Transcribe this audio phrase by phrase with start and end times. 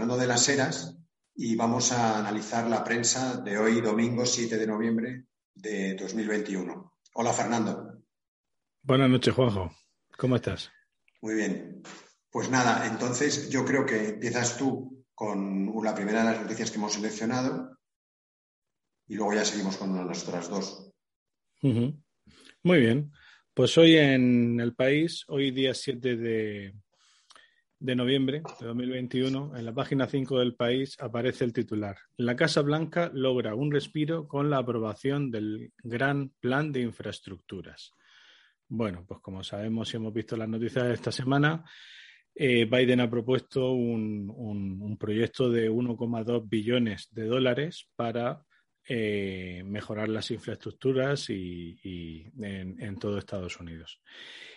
[0.00, 0.96] Fernando de las Heras
[1.34, 6.94] y vamos a analizar la prensa de hoy, domingo 7 de noviembre de 2021.
[7.12, 8.02] Hola, Fernando.
[8.80, 9.70] Buenas noches, Juanjo.
[10.16, 10.72] ¿Cómo estás?
[11.20, 11.82] Muy bien.
[12.30, 16.78] Pues nada, entonces yo creo que empiezas tú con la primera de las noticias que
[16.78, 17.76] hemos seleccionado
[19.06, 20.94] y luego ya seguimos con nuestras dos.
[21.60, 23.12] Muy bien.
[23.52, 26.74] Pues hoy en el país, hoy día 7 de,
[27.80, 31.96] de noviembre de 2021, en la página 5 del país aparece el titular.
[32.18, 37.94] La Casa Blanca logra un respiro con la aprobación del gran plan de infraestructuras.
[38.68, 41.64] Bueno, pues como sabemos y hemos visto las noticias de esta semana,
[42.34, 48.44] eh, Biden ha propuesto un, proyecto de 1,2 billones de dólares para
[48.86, 54.00] eh, mejorar las infraestructuras y, en, todo Estados Unidos.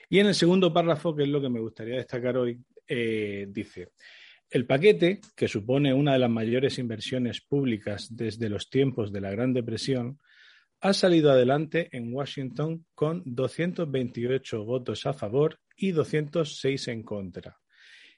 [0.10, 3.92] Y en el segundo párrafo, que es lo que me gustaría destacar hoy, eh, dice,
[4.50, 9.32] el paquete, que supone una de las mayores inversiones públicas desde los tiempos de la
[9.32, 10.20] Gran Depresión,
[10.80, 17.58] ha salido adelante en Washington con 228 votos a favor y 206 en contra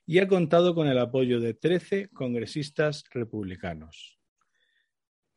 [0.05, 4.19] y ha contado con el apoyo de 13 congresistas republicanos.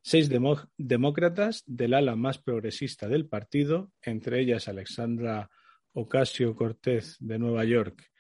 [0.03, 0.31] Seis
[0.77, 5.51] demócratas del ala más progresista del partido, entre ellas Alexandra
[5.93, 8.11] Ocasio Cortez de Nueva York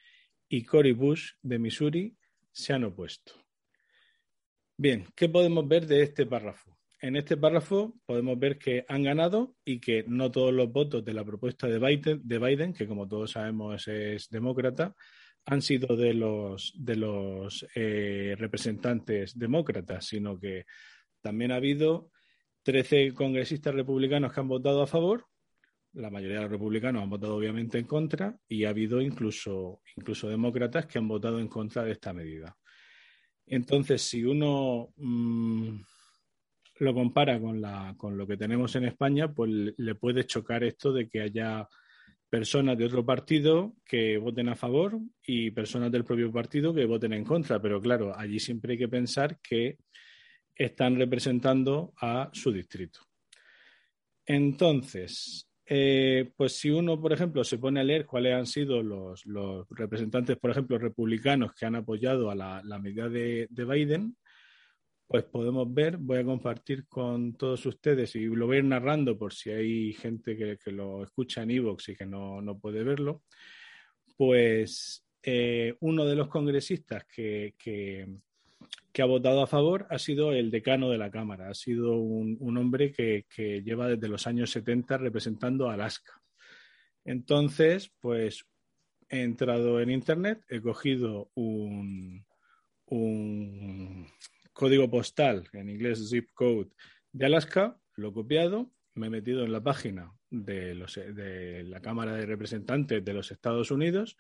[0.48, 2.16] y Cory Bush de Missouri,
[2.50, 3.32] se han opuesto.
[4.76, 6.76] Bien, ¿qué podemos ver de este párrafo?
[7.00, 11.14] En este párrafo podemos ver que han ganado y que no todos los votos de
[11.14, 14.96] la propuesta de Biden, de Biden que como todos sabemos es demócrata,
[15.44, 20.66] han sido de los, de los eh, representantes demócratas, sino que
[21.20, 22.10] también ha habido
[22.64, 25.26] 13 congresistas republicanos que han votado a favor,
[25.98, 30.28] la mayoría de los republicanos han votado obviamente en contra y ha habido incluso, incluso
[30.28, 32.56] demócratas que han votado en contra de esta medida.
[33.46, 35.80] Entonces, si uno mm,
[36.80, 40.92] lo compara con, la, con lo que tenemos en España, pues le puede chocar esto
[40.92, 41.68] de que haya
[42.30, 47.14] personas de otro partido que voten a favor y personas del propio partido que voten
[47.14, 47.60] en contra.
[47.60, 49.78] Pero claro, allí siempre hay que pensar que
[50.54, 53.00] están representando a su distrito.
[54.26, 59.24] Entonces, eh, pues si uno, por ejemplo, se pone a leer cuáles han sido los,
[59.70, 64.16] representantes, por ejemplo, republicanos que han apoyado a la, medida de Biden,
[65.08, 69.16] pues podemos ver, voy a compartir con todos ustedes y lo voy a ir narrando
[69.16, 73.22] por si hay gente que, lo escucha en Evox y que no, puede verlo,
[74.18, 78.06] pues eh, uno de los congresistas que,
[79.02, 82.92] ha votado a favor ha sido el decano de la Cámara, ha sido un, hombre
[82.92, 86.20] que, que, lleva desde los años 70 representando a Alaska.
[87.04, 88.44] Entonces, pues
[89.08, 92.26] he entrado en Internet, he cogido un,
[92.86, 94.06] un
[94.52, 96.70] código postal, en inglés zip code,
[97.12, 101.80] de Alaska, lo he copiado, me he metido en la página de, los, de la
[101.80, 104.16] Cámara de Representantes de los Estados Unidos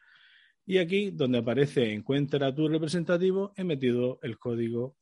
[0.68, 4.98] y aquí, donde aparece Encuentra tu representativo, he metido el código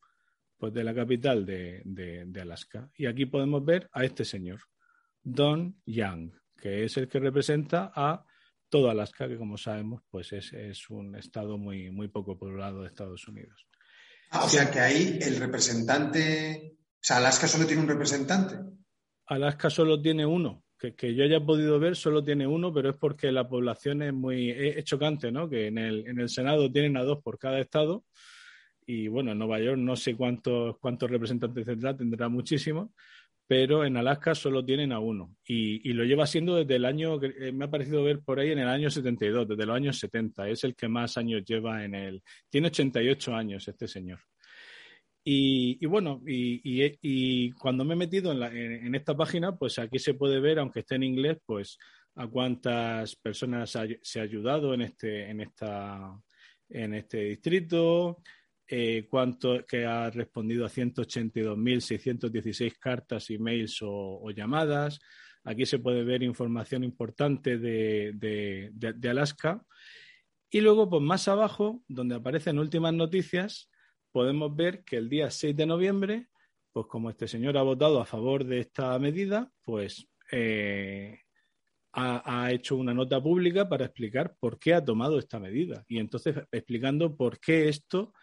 [0.58, 2.88] pues, de la capital de, de, Alaska.
[2.96, 4.60] Y aquí podemos ver a este señor,
[5.24, 8.24] Don Young, que es el que representa a
[8.68, 12.86] todo Alaska, que como sabemos, pues es, es un estado muy, muy poco poblado de
[12.86, 13.66] Estados Unidos.
[14.30, 18.54] Ah, o sea que ahí el representante, o sea, Alaska solo tiene un representante.
[19.26, 23.32] Alaska solo tiene uno, que, yo haya podido ver solo tiene uno, pero es porque
[23.32, 25.48] la población es muy es, chocante, ¿no?
[25.48, 28.04] Que en el, en el Senado tienen a dos por cada estado
[28.86, 32.90] y bueno, en Nueva York no sé cuántos cuántos representantes tendrá, tendrá muchísimos,
[33.46, 35.36] pero en Alaska solo tienen a uno.
[35.46, 38.58] Y, lo lleva siendo desde el año, que me ha parecido ver por ahí en
[38.58, 40.48] el año 72, desde los años 70.
[40.48, 42.22] Es el que más años lleva en el...
[42.50, 44.18] Tiene 88 años este señor.
[45.28, 50.60] Y, bueno, y, cuando me he metido en, esta página, pues aquí se puede ver,
[50.60, 51.78] aunque esté en inglés, pues
[52.14, 56.16] a cuántas personas se ha ayudado en este, en esta,
[56.68, 58.22] en este distrito,
[58.68, 65.00] eh, cuánto que ha respondido a 182.616 cartas, emails o, llamadas.
[65.42, 69.60] Aquí se puede ver información importante de, de, Alaska.
[70.50, 73.68] Y luego, pues más abajo, donde aparecen últimas noticias,
[74.16, 76.28] podemos ver que el día 6 de noviembre,
[76.72, 81.20] pues como este señor ha votado a favor de esta medida, pues eh,
[81.92, 85.84] ha, hecho una nota pública para explicar por qué ha tomado esta medida.
[85.86, 88.14] Y entonces explicando por qué esto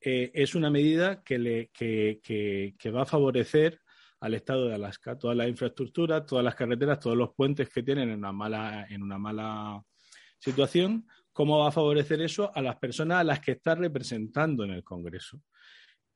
[0.00, 2.18] eh, es una medida que, le, que,
[2.76, 3.80] que, va a favorecer
[4.18, 5.16] al estado de Alaska.
[5.16, 9.00] Toda la infraestructura, todas las carreteras, todos los puentes que tienen en una mala, en
[9.00, 9.80] una mala
[10.40, 14.70] situación, ¿cómo va a favorecer eso a las personas a las que está representando en
[14.70, 15.42] el Congreso?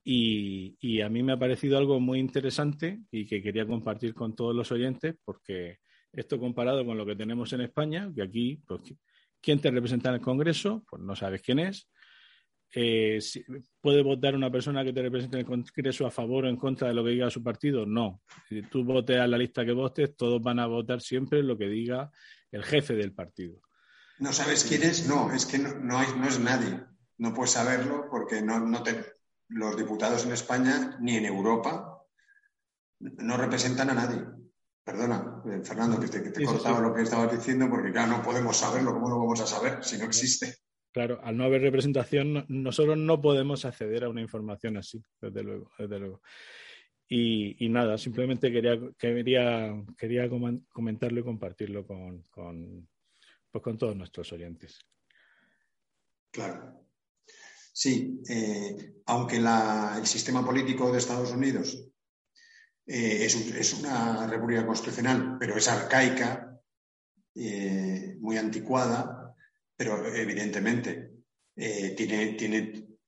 [0.02, 4.56] Y, a mí me ha parecido algo muy interesante y que quería compartir con todos
[4.56, 5.76] los oyentes, porque
[6.11, 8.94] esto comparado con lo que tenemos en España, que aquí, pues,
[9.43, 10.82] ¿quién te representa en el Congreso?
[10.88, 11.87] Pues no sabes quién es.
[12.75, 13.19] Eh,
[13.78, 16.88] ¿Puede votar una persona que te represente en el Congreso a favor o en contra
[16.88, 17.84] de lo que diga su partido?
[17.84, 18.22] No.
[18.49, 21.69] Si tú votes a la lista que votes, todos van a votar siempre lo que
[21.69, 22.11] diga
[22.50, 23.61] el jefe del partido.
[24.20, 25.08] ¿No sabes quién es?
[25.08, 26.81] No, es que no, hay, no es nadie.
[27.19, 29.02] No puedes saberlo porque no, no te,
[29.49, 32.05] los diputados en España ni en Europa
[33.00, 34.22] no representan a nadie.
[34.84, 38.56] Perdona, eh, Fernando, que te, que cortaba lo que estabas diciendo, porque claro, no podemos
[38.56, 38.93] saberlo.
[38.93, 40.55] ¿Cómo lo vamos a saber si no existe?
[40.93, 45.70] Claro, al no haber representación, nosotros no podemos acceder a una información así, desde luego,
[45.78, 46.20] desde luego.
[47.08, 52.88] Y, nada, simplemente quería, quería, quería comentarlo y compartirlo con, con,
[53.50, 54.79] pues con todos nuestros oyentes.
[56.31, 56.81] Claro.
[57.73, 61.82] Sí, eh, aunque el sistema político de Estados Unidos
[62.87, 66.61] eh, es, una república constitucional, pero es arcaica,
[67.35, 69.35] eh, muy anticuada,
[69.76, 71.11] pero evidentemente
[71.55, 72.99] tiene, tiene,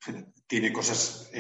[0.47, 1.31] tiene, cosas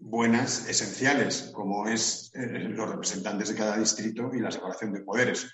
[0.00, 5.46] buenas, esenciales, como es los representantes de cada distrito y la separación de poderes,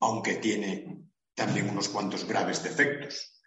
[0.00, 3.42] aunque tiene también unos cuantos graves defectos.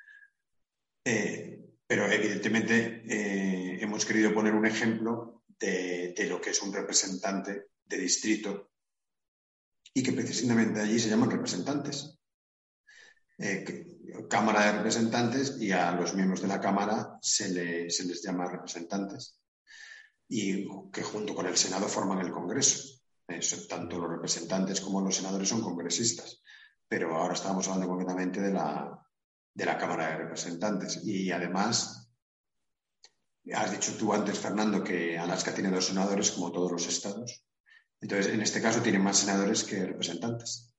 [1.87, 7.97] Pero evidentemente eh, hemos querido poner un ejemplo de, lo que es un representante de
[7.97, 8.71] distrito
[9.93, 12.17] y que precisamente allí se llaman representantes.
[13.37, 13.85] Eh,
[14.29, 19.39] Cámara de Representantes y a los miembros de la Cámara se, les llama representantes
[20.27, 22.99] y que junto con el Senado forman el Congreso.
[23.69, 26.41] tanto los representantes como los senadores son congresistas,
[26.87, 29.05] pero ahora estamos hablando concretamente de la,
[29.53, 31.01] de la Cámara de Representantes.
[31.03, 32.11] Y además,
[33.53, 37.45] has dicho tú antes, Fernando, que Alaska tiene dos senadores como todos los estados.
[38.01, 40.71] Entonces, en este caso tiene más senadores que representantes.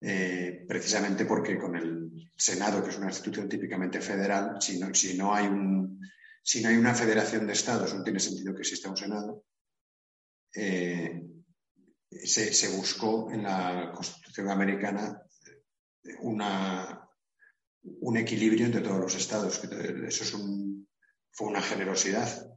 [0.00, 5.16] Eh, precisamente porque con el Senado, que es una institución típicamente federal, si no, si
[5.16, 6.00] no, hay, un,
[6.42, 9.44] si no hay una federación de estados, no tiene sentido que exista un Senado.
[10.54, 11.22] Eh,
[12.10, 15.22] se, buscó en la Constitución americana
[16.20, 19.62] un equilibrio entre todos los estados.
[19.64, 20.32] Eso es
[21.32, 22.50] fue una generosidad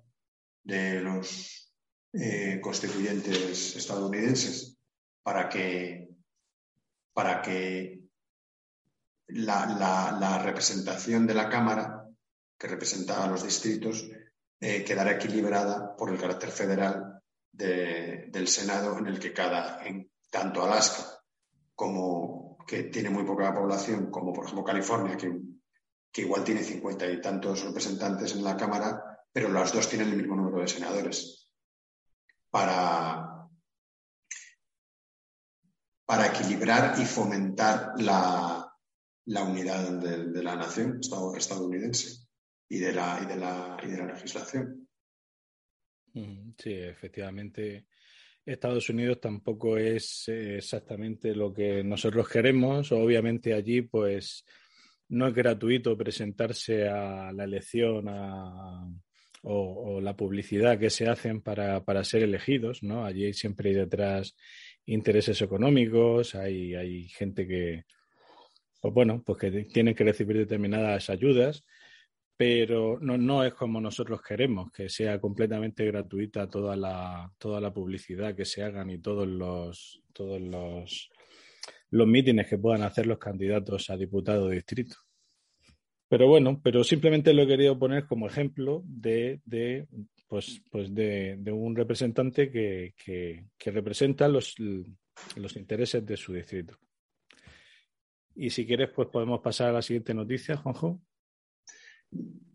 [0.63, 1.73] de los
[2.13, 4.77] eh, constituyentes estadounidenses
[5.21, 6.09] para que,
[7.13, 7.99] para que
[9.27, 12.07] la, representación de la Cámara,
[12.57, 14.09] que representaba a los distritos,
[14.61, 19.83] eh, quedara equilibrada por el carácter federal del Senado, en el que cada,
[20.29, 21.21] tanto Alaska
[21.75, 22.38] como
[22.69, 27.63] que tiene muy poca población, como por ejemplo California, que, igual tiene cincuenta y tantos
[27.63, 31.49] representantes en la Cámara, pero las dos tienen el mismo número de senadores.
[32.51, 33.47] Para,
[36.05, 38.71] para equilibrar y fomentar la,
[39.25, 40.99] la unidad de, la nación
[41.35, 42.27] estadounidense
[42.67, 44.87] y de la, y de la, y de la legislación.
[46.13, 47.87] Sí, efectivamente.
[48.49, 52.91] Estados Unidos tampoco es eh, exactamente lo que nosotros queremos.
[52.91, 54.45] Obviamente allí, pues,
[55.09, 58.05] no es gratuito presentarse a la elección
[59.43, 63.05] o, la publicidad que se hacen para, ser elegidos, ¿no?
[63.05, 64.35] Allí siempre hay detrás
[64.85, 67.83] intereses económicos, hay, hay gente que,
[68.81, 71.63] pues bueno, pues que tiene que recibir determinadas ayudas
[72.39, 77.73] pero no, no es como nosotros queremos, que sea completamente gratuita toda la, toda la
[77.73, 81.09] publicidad que se hagan y todos los, todos los,
[81.89, 84.95] los mítines que puedan hacer los candidatos a diputado de distrito.
[86.07, 89.89] Pero bueno, pero simplemente lo he querido poner como ejemplo de, de
[90.25, 94.55] pues, pues de, de, un representante que, que, que representa los,
[95.35, 96.77] los intereses de su distrito.
[98.33, 101.01] Y si quieres, pues podemos pasar a la siguiente noticia, Juanjo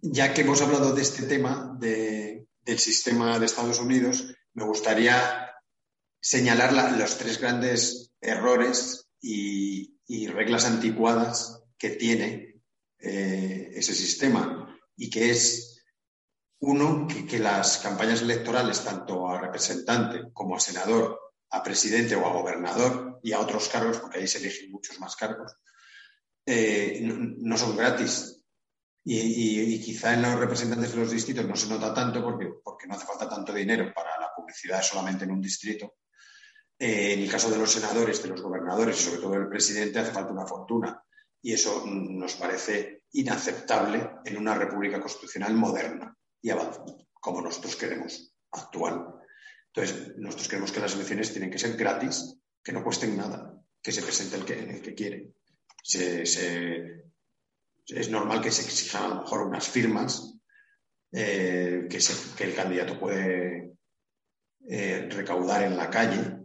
[0.01, 5.51] ya que hemos hablado de este tema del sistema de Estados Unidos, me gustaría
[6.21, 9.91] señalar los tres grandes errores y,
[10.29, 12.61] reglas anticuadas que tiene
[12.99, 15.83] eh, ese sistema y que es
[16.61, 21.21] uno que, las campañas electorales tanto a representante como a senador,
[21.51, 25.17] a presidente o a gobernador y a otros cargos, porque ahí se eligen muchos más
[25.17, 25.57] cargos,
[26.47, 28.34] eh, no, son gratis,
[29.05, 32.95] y, quizá en los representantes de los distritos no se nota tanto porque, porque no
[32.95, 35.97] hace falta tanto dinero para la publicidad solamente en un distrito.
[36.79, 39.99] Eh, en el caso de los senadores, de los gobernadores y sobre todo del presidente
[39.99, 41.03] hace falta una fortuna.
[41.43, 46.51] Y eso nos parece inaceptable en una república constitucional moderna y
[47.13, 49.07] como nosotros queremos, actual.
[49.73, 53.93] Entonces, nosotros queremos que las elecciones tienen que ser gratis, que no cuesten nada, que
[53.93, 55.33] se presente el que, el que quiere.
[57.87, 60.39] Es normal que se exijan a lo mejor unas firmas
[61.13, 61.99] eh, que,
[62.37, 63.75] que, el candidato puede
[64.69, 66.39] eh, recaudar en la calle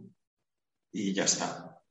[0.92, 1.82] y ya está.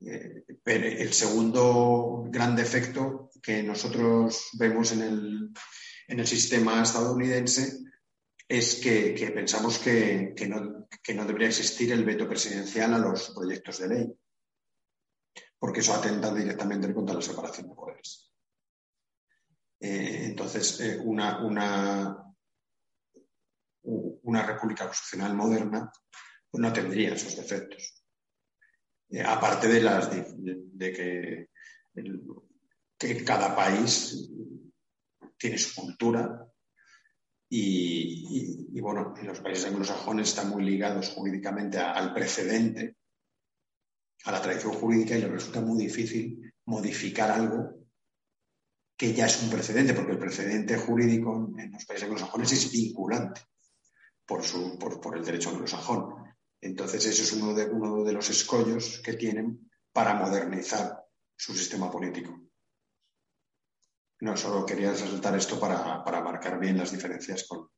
[0.00, 5.50] Eh, pero el segundo gran defecto que nosotros vemos en el,
[6.08, 7.78] en el sistema estadounidense
[8.48, 13.78] es que, pensamos que, no, que, no, debería existir el veto presidencial a los proyectos
[13.78, 14.12] de ley,
[15.58, 18.31] porque eso atenta directamente contra la separación de poderes.
[19.84, 22.24] Eh, entonces, eh, una, una,
[23.82, 25.90] una, república constitucional moderna
[26.52, 28.04] no tendría esos defectos.
[29.10, 31.48] Eh, aparte de, las, de,
[32.96, 34.30] que, cada país
[35.36, 36.46] tiene su cultura,
[37.48, 42.98] y, bueno, en los países anglosajones están muy ligados jurídicamente al precedente,
[44.24, 47.82] a la tradición jurídica, y les resulta muy difícil modificar algo
[49.02, 53.40] que ya es un precedente, porque el precedente jurídico en los países anglosajones es vinculante
[54.24, 56.36] por, su, por, el derecho anglosajón.
[56.60, 61.04] Entonces, eso es uno de, uno de los escollos que tienen para modernizar
[61.34, 62.42] su sistema político.
[64.20, 67.70] No, solo quería resaltar esto para, marcar bien las diferencias con,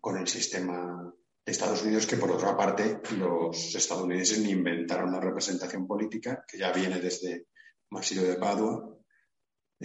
[0.00, 1.14] con el sistema
[1.46, 6.58] de Estados Unidos, que por otra parte los estadounidenses ni inventaron la representación política, que
[6.58, 7.46] ya viene desde
[7.90, 8.96] Marsilio de Padua,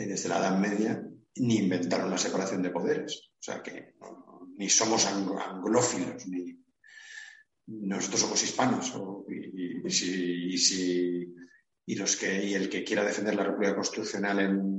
[0.04, 1.04] desde la Edad Media,
[1.38, 3.32] ni inventaron la separación de poderes.
[3.40, 3.96] O sea que
[4.58, 6.58] ni somos anglófilos, ni
[7.68, 8.94] nosotros somos hispanos.
[9.28, 9.90] y,
[10.58, 11.34] si,
[11.86, 14.76] y, los que, y el que quiera defender la República Constitucional en,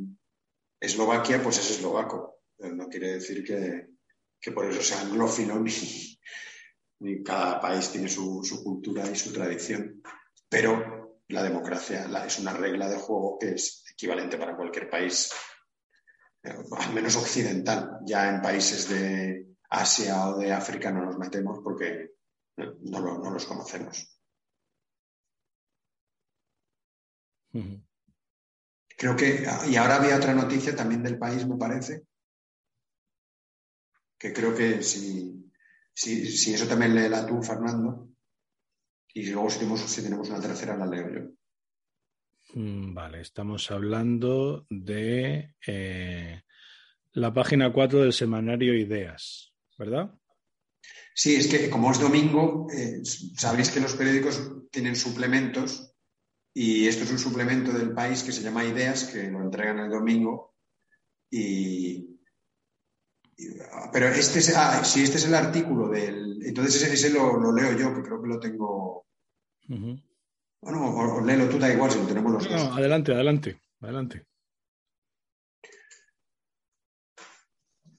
[0.78, 2.42] Eslovaquia, pues es eslovaco.
[2.58, 9.16] No quiere decir que, por eso sea anglófilo, ni, cada país tiene su, cultura y
[9.16, 10.02] su tradición.
[10.48, 15.32] Pero la democracia es una regla de juego que es equivalente para cualquier país,
[16.42, 17.98] al menos occidental.
[18.04, 22.12] Ya en países de Asia o de África no nos metemos porque
[22.56, 24.12] no, los conocemos.
[28.98, 32.06] Creo que, y ahora había otra noticia también del país, me parece,
[34.18, 35.50] que creo que si,
[35.94, 38.10] si, eso también la tú, Fernando,
[39.14, 41.30] y luego si tenemos, si tenemos una tercera, la leo yo.
[42.54, 46.42] Mm, vale, estamos hablando de eh,
[47.12, 50.14] la página 4 del semanario Ideas, ¿verdad?
[51.14, 55.94] Sí, es que como es domingo, eh, sabéis que los periódicos tienen suplementos
[56.54, 59.90] y esto es un suplemento del país que se llama Ideas, que lo entregan el
[59.90, 60.54] domingo.
[61.30, 62.16] Y,
[63.92, 66.42] pero este es, ah, si este es el artículo del.
[66.42, 69.06] Entonces ese, lo, leo yo, que creo que lo tengo.
[70.60, 72.52] Bueno, o, léelo tú, da igual si lo tenemos los dos.
[72.52, 74.26] No, adelante, adelante, adelante.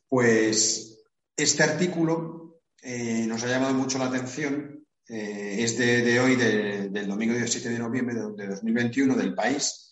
[0.10, 7.08] Pues este artículo eh, nos ha llamado mucho la atención eh, es de, hoy, del
[7.08, 9.90] domingo 17 de noviembre de, 2021, del país,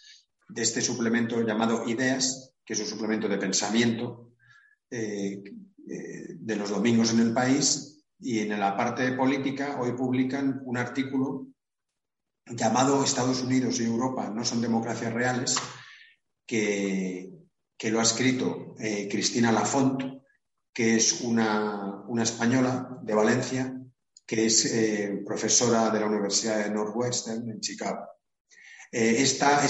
[0.50, 4.34] de este suplemento llamado Ideas, que es un suplemento de pensamiento
[4.90, 5.42] eh,
[5.86, 8.06] de los domingos en el país.
[8.20, 11.48] Y en la parte política, hoy publican un artículo
[12.48, 15.56] llamado Estados Unidos y Europa no son democracias reales,
[16.46, 17.32] que,
[17.84, 18.76] lo ha escrito
[19.10, 20.02] Cristina Lafont,
[20.74, 23.76] que es una, una española de Valencia,
[24.26, 28.08] que es eh, profesora de la Universidad de Northwestern en Chicago.
[28.92, 29.64] Eh, esta,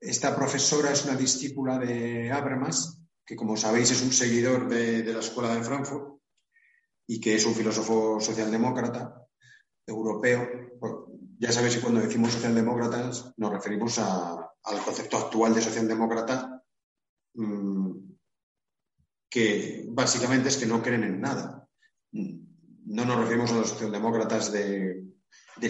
[0.00, 5.20] esta, profesora es una discípula de Habermas, que como sabéis es un seguidor de, la
[5.20, 6.20] Escuela de Frankfurt
[7.06, 9.14] y que es un filósofo socialdemócrata
[9.86, 10.48] europeo.
[11.42, 16.62] Ya sabéis que cuando decimos socialdemócratas nos referimos al concepto actual de socialdemócrata,
[17.34, 17.90] mm,
[19.28, 21.68] que básicamente es que no creen en nada
[22.92, 25.14] no nos referimos a los socialdemócratas del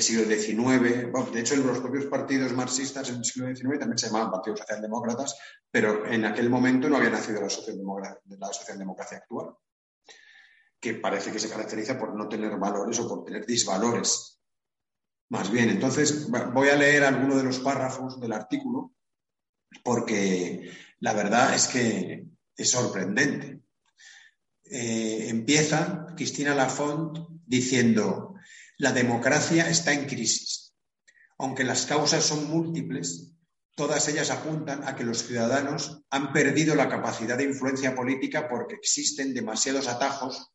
[0.01, 1.13] siglo XIX.
[1.33, 4.61] de hecho, en los propios partidos marxistas en el siglo XIX también se llamaban partidos
[4.61, 5.37] socialdemócratas,
[5.71, 9.55] pero en aquel momento no había nacido la socialdemocracia, actual,
[10.81, 14.42] que parece que se caracteriza por no tener valores o por tener disvalores.
[15.33, 18.93] Más bien, entonces voy a leer algunos de los párrafos del artículo
[19.83, 20.71] porque
[21.01, 23.63] la verdad es que es sorprendente.
[24.63, 28.35] Eh, empieza Cristina Lafont diciendo,
[28.77, 30.75] la democracia está en crisis.
[31.39, 33.33] Aunque las causas son múltiples,
[33.75, 38.75] todas ellas apuntan a que los ciudadanos han perdido la capacidad de influencia política porque
[38.75, 40.53] existen demasiados atajos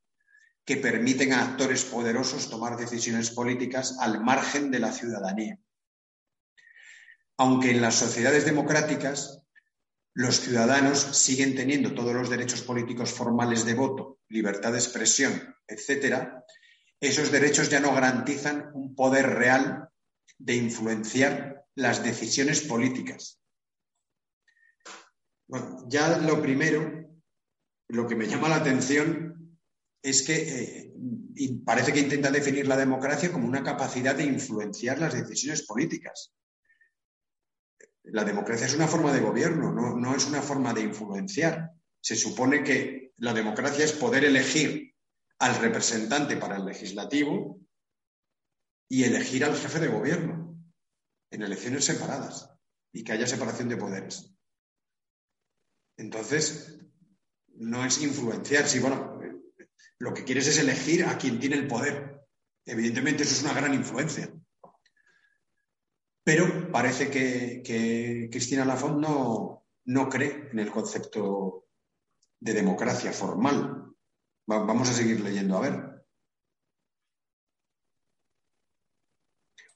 [0.67, 5.57] que permiten a actores poderosos tomar decisiones políticas al margen de la ciudadanía.
[7.37, 9.41] Aunque en las sociedades democráticas
[10.13, 16.43] los ciudadanos siguen teniendo todos los derechos políticos formales de voto, libertad de expresión, etcétera,
[16.99, 19.87] esos derechos ya no garantizan un poder real
[20.37, 23.39] de influenciar las decisiones políticas.
[25.87, 27.09] ya lo primero,
[27.87, 29.36] lo que me llama la atención
[30.01, 30.93] es que eh,
[31.65, 36.33] parece que intenta definir la democracia como una capacidad de influenciar las decisiones políticas.
[38.03, 41.71] La democracia es una forma de gobierno, no es una forma de influenciar.
[41.99, 44.95] Se supone que la democracia es poder elegir
[45.39, 47.59] al representante para el legislativo
[48.89, 50.57] y elegir al jefe de gobierno
[51.31, 52.49] en elecciones separadas
[52.93, 54.33] y que haya separación de poderes.
[55.97, 56.79] Entonces,
[57.55, 59.16] no es influenciar, si bueno,
[59.99, 62.25] lo que quieres es elegir a quien tiene el poder.
[62.65, 64.31] Evidentemente, eso es una gran influencia.
[66.23, 71.67] Pero parece que, Cristina Lafont no, no cree en el concepto
[72.39, 73.95] de democracia formal.
[74.45, 76.05] Vamos a seguir leyendo, a ver.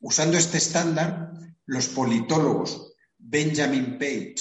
[0.01, 1.31] Usando este estándar,
[1.65, 4.35] los politólogos Benjamin Page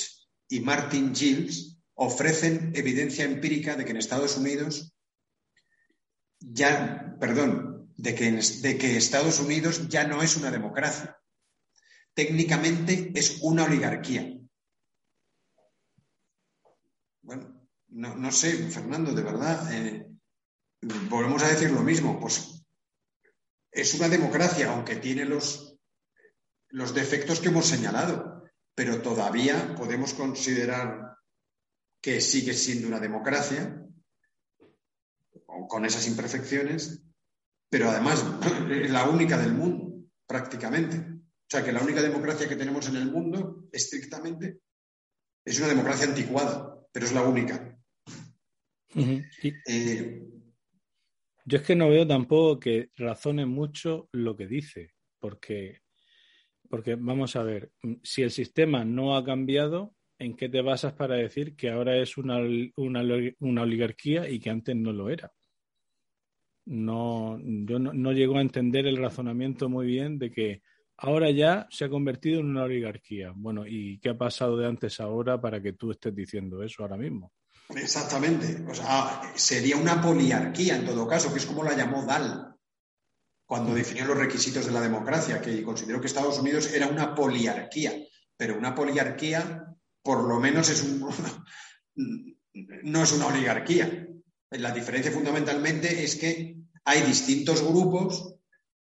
[0.48, 4.94] y Martin Giles ofrecen evidencia empírica de que en Estados Unidos
[6.40, 11.18] ya, perdón, de que, Estados Unidos ya no es una democracia.
[12.14, 14.38] Técnicamente es una oligarquía.
[17.22, 20.06] Bueno, no, sé, Fernando, de verdad, eh,
[21.08, 22.64] volvemos a decir lo mismo, pues
[23.70, 25.76] es una democracia, aunque tiene los,
[26.68, 31.16] los defectos que hemos señalado, pero todavía podemos considerar
[32.00, 33.86] que sigue siendo una democracia,
[35.68, 37.02] con esas imperfecciones,
[37.68, 38.24] pero además
[38.70, 40.96] es la única del mundo, prácticamente.
[40.98, 44.60] O sea, que la única democracia que tenemos en el mundo, estrictamente,
[45.44, 47.76] es una democracia anticuada, pero es la única.
[51.44, 55.80] Yo es que no veo tampoco que razone mucho lo que dice, porque,
[56.68, 61.16] porque vamos a ver, si el sistema no ha cambiado, ¿en qué te basas para
[61.16, 62.38] decir que ahora es una,
[62.76, 65.32] una, oligarquía y que antes no lo era?
[66.66, 70.62] No, yo no, llego a entender el razonamiento muy bien de que
[70.98, 73.32] ahora ya se ha convertido en una oligarquía.
[73.34, 76.82] Bueno, ¿y qué ha pasado de antes a ahora para que tú estés diciendo eso
[76.82, 77.32] ahora mismo?
[77.74, 78.64] Exactamente.
[78.68, 82.54] O sea, sería una poliarquía en todo caso, que es como la llamó Dahl
[83.46, 87.92] cuando definió los requisitos de la democracia, que consideró que Estados Unidos era una poliarquía.
[88.36, 89.64] Pero una poliarquía,
[90.02, 91.04] por lo menos, es un,
[92.84, 94.06] no es una oligarquía.
[94.50, 98.34] La diferencia fundamentalmente es que hay distintos grupos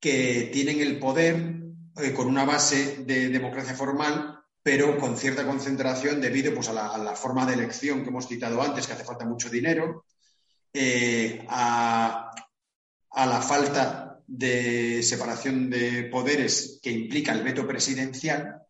[0.00, 1.62] que tienen el poder
[1.96, 7.16] eh, con una base de democracia formal pero con cierta concentración debido pues, a, la,
[7.16, 10.04] forma de elección que hemos citado antes, que hace falta mucho dinero,
[10.72, 12.30] eh, a,
[13.14, 18.62] la falta de separación de poderes que implica el veto presidencial.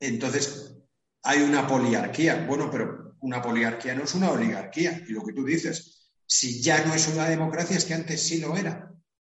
[0.00, 0.74] Entonces,
[1.22, 2.44] hay una poliarquía.
[2.46, 5.02] Bueno, pero una poliarquía no es una oligarquía.
[5.06, 8.38] Y lo que tú dices, si ya no es una democracia, es que antes sí
[8.40, 8.92] lo era.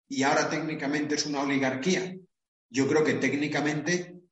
[0.08, 2.16] Y ahora técnicamente es una oligarquía.
[2.70, 4.22] Yo creo que técnicamente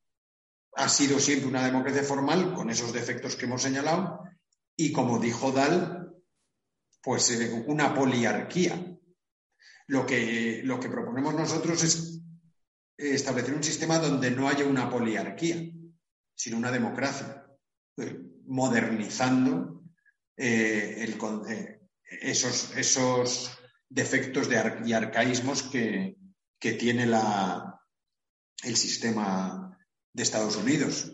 [0.74, 4.22] ha sido siempre una democracia formal con esos defectos que hemos señalado
[4.76, 6.14] y, como dijo Dahl,
[7.02, 8.88] pues eh, una poliarquía.
[9.88, 12.22] Lo que, lo que proponemos nosotros es
[12.96, 15.70] establecer un sistema donde no haya una poliarquía,
[16.34, 17.46] sino una democracia,
[18.42, 19.82] eh, modernizando
[20.36, 21.80] eh,
[22.20, 26.16] esos, esos, defectos de y arcaísmos que,
[26.58, 27.10] tiene
[28.62, 29.76] el sistema
[30.12, 31.12] de Estados Unidos.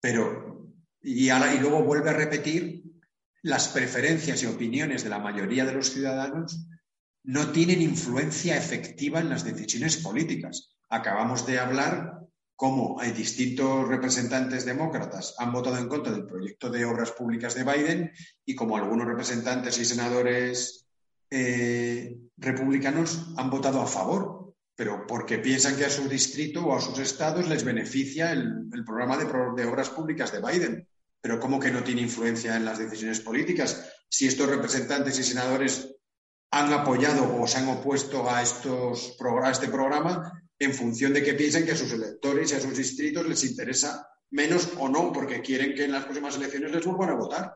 [0.00, 2.84] Pero, y luego vuelve a repetir,
[3.42, 6.66] las preferencias y opiniones de la mayoría de los ciudadanos
[7.22, 10.74] no tienen influencia efectiva en las decisiones políticas.
[10.88, 12.17] Acabamos de hablar
[12.58, 17.62] cómo hay distintos representantes demócratas han votado en contra del proyecto de obras públicas de
[17.62, 18.10] Biden
[18.44, 20.88] y como algunos representantes y senadores
[21.30, 24.38] eh, republicanos han votado a favor
[24.74, 29.16] pero porque piensan que a su distrito o a sus estados les beneficia el, programa
[29.16, 30.88] de, obras públicas de Biden.
[31.20, 33.92] Pero ¿cómo que no tiene influencia en las decisiones políticas?
[34.08, 35.96] Si estos representantes y senadores
[36.52, 41.34] han apoyado o se han opuesto a, estos, a este programa en función de que
[41.34, 45.40] piensen que a sus electores y a sus distritos les interesa menos o no, porque
[45.40, 47.54] quieren que en las próximas elecciones les vuelvan a votar.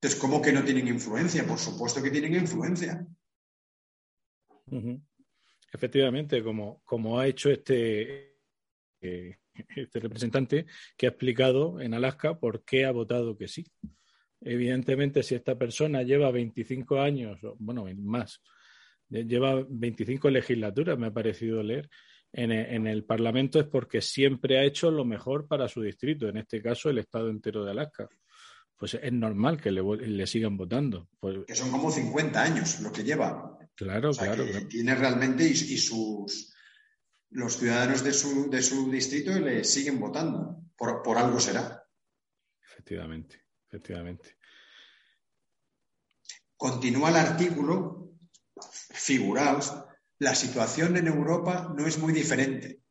[0.00, 1.46] Entonces, ¿cómo que no tienen influencia?
[1.46, 3.06] Por supuesto que tienen influencia.
[5.72, 8.36] Efectivamente, como, como ha hecho este,
[9.00, 9.38] eh,
[9.76, 13.64] este representante, que ha explicado en Alaska por qué ha votado que sí.
[14.40, 18.42] Evidentemente, si esta persona lleva 25 años, bueno, más,
[19.12, 21.88] lleva 25 legislaturas, me ha parecido leer,
[22.34, 26.62] en, el Parlamento es porque siempre ha hecho lo mejor para su distrito, en este
[26.62, 28.08] caso el Estado entero de Alaska.
[28.76, 31.08] Pues es normal que le, sigan votando.
[31.20, 33.58] Pues que son como 50 años lo que lleva.
[33.74, 36.52] Claro, claro, Tiene realmente y, sus
[37.30, 40.56] los ciudadanos de su, de su distrito le siguen votando.
[40.76, 41.84] Por, por algo será.
[42.72, 44.36] Efectivamente, efectivamente.
[46.56, 48.01] Continúa el artículo,
[48.70, 49.74] figuraos,
[50.18, 52.82] la situación en Europa no es muy diferente.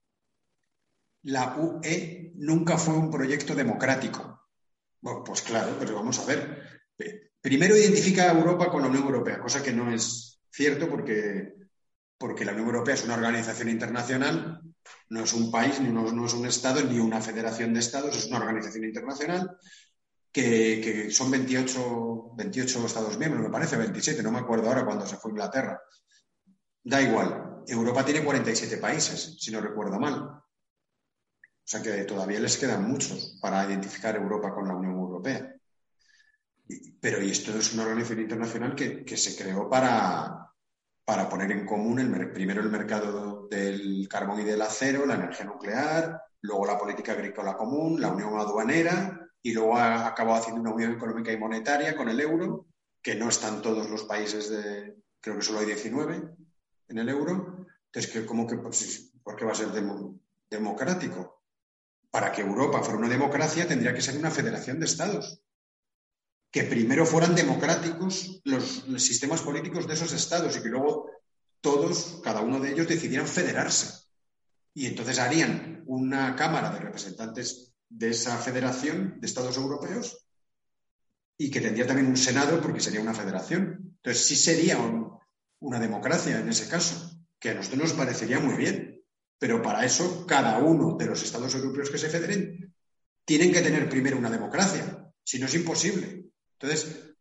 [1.23, 4.49] La UE nunca fue un proyecto democrático.
[4.99, 6.81] Bueno, pues claro, pero vamos a ver.
[7.39, 11.53] Primero identifica a Europa con la Unión Europea, cosa que no es cierto porque,
[12.17, 14.61] porque la Unión Europea es una organización internacional,
[15.09, 18.25] no es un país, no, no es un Estado, ni una federación de Estados, es
[18.27, 19.57] una organización internacional
[20.31, 25.05] que, que, son 28, 28 Estados miembros, me parece, 27, no me acuerdo ahora cuando
[25.05, 25.81] se fue Inglaterra.
[26.83, 27.63] Da igual.
[27.67, 30.41] Europa tiene 47 países, si no recuerdo mal.
[31.63, 35.53] O sea que todavía les quedan muchos para identificar Europa con la Unión Europea.
[36.99, 40.51] Pero y esto es una organización internacional que, se creó para,
[41.05, 45.45] para, poner en común el, primero el mercado del carbón y del acero, la energía
[45.45, 50.73] nuclear, luego la política agrícola común, la unión aduanera y luego ha acabado haciendo una
[50.73, 52.67] unión económica y monetaria con el euro,
[53.01, 56.21] que no están todos los países de, creo que solo hay 19,
[56.89, 59.67] en el euro, entonces, que, ¿cómo que, pues, ¿por qué va a ser
[60.49, 61.43] democrático?
[62.09, 65.41] Para que Europa fuera una democracia tendría que ser una federación de estados.
[66.49, 71.09] Que primero fueran democráticos los, sistemas políticos de esos estados y que luego
[71.59, 74.07] todos, cada uno de ellos, decidieran federarse.
[74.73, 80.25] Y entonces harían una Cámara de Representantes de esa federación de Estados europeos
[81.37, 83.95] y que tendría también un Senado porque sería una federación.
[83.97, 85.11] Entonces sí sería un,
[85.59, 89.03] una democracia en ese caso, que a nosotros nos parecería muy bien.
[89.37, 92.73] Pero para eso, cada uno de los estados europeos que se federen
[93.25, 95.11] tienen que tener primero una democracia.
[95.23, 96.25] Si no es imposible.
[96.59, 97.15] Entonces,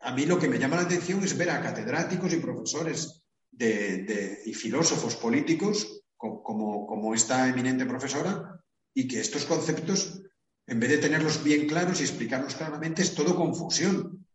[0.00, 4.54] a mí lo que me llama la atención es ver a catedráticos y profesores y
[4.54, 8.62] filósofos políticos, como, como esta eminente profesora,
[8.98, 10.20] y que estos conceptos,
[10.66, 14.26] en vez de tenerlos bien claros y explicarlos claramente, es todo confusión.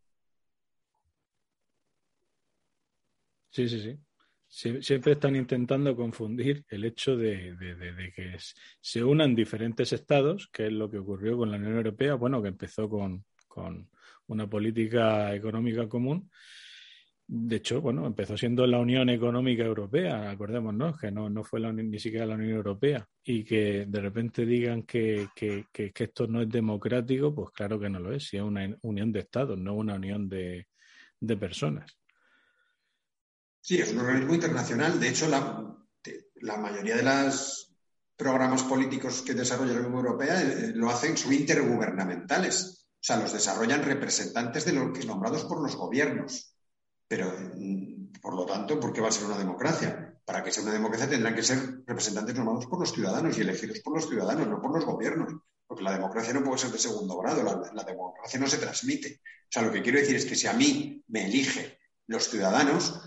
[3.49, 3.97] Sí, sí,
[4.47, 4.81] sí.
[4.81, 7.57] siempre están intentando confundir el hecho de,
[8.15, 8.37] que
[8.79, 12.47] se unan diferentes estados, que es lo que ocurrió con la Unión Europea, bueno, que
[12.47, 13.25] empezó con,
[14.27, 16.31] una política económica común.
[17.35, 21.99] De hecho, bueno, empezó siendo la Unión Económica Europea, acordémonos, que no, no fue ni
[21.99, 25.65] siquiera la Unión Europea, y que de repente digan que, que,
[25.95, 29.21] esto no es democrático, pues claro que no lo es, si es una unión de
[29.21, 30.67] estados, no una unión de
[31.39, 31.97] personas.
[33.63, 34.99] Sí, es un organismo internacional.
[34.99, 37.73] De hecho, la, mayoría de los
[38.17, 42.89] programas políticos que desarrolla la Unión Europea eh, lo hacen, son intergubernamentales.
[42.91, 46.52] O sea, los desarrollan representantes de los nombrados por los gobiernos.
[47.13, 50.17] Pero, mm, por lo tanto, ¿por qué va a ser una democracia?
[50.25, 53.81] Para que sea una democracia tendrán que ser representantes nombrados por los ciudadanos y elegidos
[53.81, 55.31] por los ciudadanos, no por los gobiernos.
[55.67, 59.21] Porque la democracia no puede ser de segundo grado, la democracia no se transmite.
[59.21, 62.99] O sea, lo que quiero decir es que si a mí me elige los ciudadanos,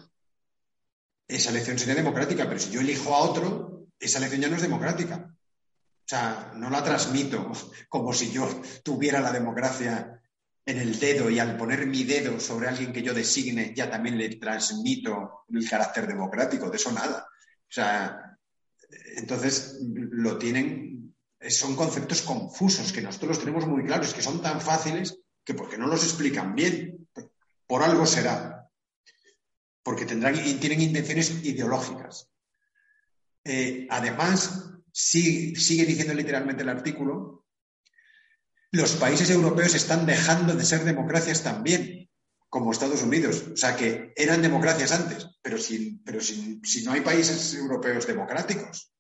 [1.27, 4.63] esa elección sería democrática, pero si yo elijo a otro, esa elección ya no es
[4.63, 5.35] democrática.
[5.35, 7.51] O sea, no la transmito
[7.89, 8.49] como si yo
[8.85, 10.23] tuviera la democracia
[10.67, 14.19] en el dedo y al poner mi dedo sobre alguien que yo designe ya también
[14.19, 16.69] le transmito el carácter democrático.
[16.69, 17.27] De eso nada.
[17.29, 18.37] O sea,
[19.17, 21.15] entonces lo tienen,
[21.49, 25.79] son conceptos confusos que nosotros los tenemos muy claros, que son tan fáciles que porque
[25.79, 27.09] no los explican bien,
[27.67, 28.57] por algo será
[29.87, 32.29] porque tendrán, tienen intenciones ideológicas.
[33.45, 37.46] Eh, además, sigue diciendo literalmente el artículo,
[38.73, 42.09] los países europeos están dejando de ser democracias también,
[42.49, 43.45] como Estados Unidos.
[43.53, 48.93] O sea, que eran democracias antes, pero, si, pero si, no hay países europeos democráticos,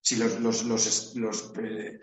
[0.00, 0.64] si los,
[1.62, 1.98] eh,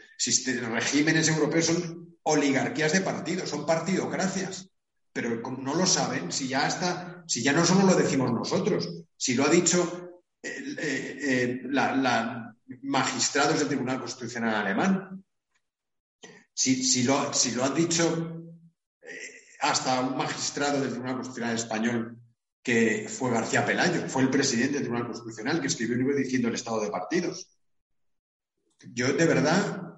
[0.71, 4.71] regímenes europeos son oligarquías de partidos, son partidocracias
[5.13, 9.35] pero no lo saben, si ya está, si ya no solo lo decimos nosotros, si
[9.35, 15.23] lo ha dicho eh, eh, la, magistrados del Tribunal Constitucional alemán,
[16.61, 18.53] Si, lo, si lo ha dicho
[19.01, 19.07] eh,
[19.61, 22.17] hasta un magistrado del Tribunal Constitucional Español
[22.61, 26.49] que fue García Pelayo, fue el presidente del Tribunal Constitucional que escribió un libro diciendo
[26.49, 27.49] el estado de partidos.
[28.93, 29.97] Yo, de verdad,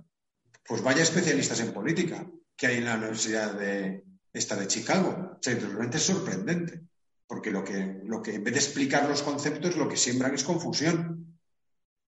[0.66, 5.34] pues vaya especialistas en política que hay en la Universidad de esta de Chicago.
[5.34, 6.80] O sea, realmente es sorprendente,
[7.28, 10.46] porque lo que, lo que en vez de explicar los conceptos, lo que siembran es
[10.46, 11.38] confusión.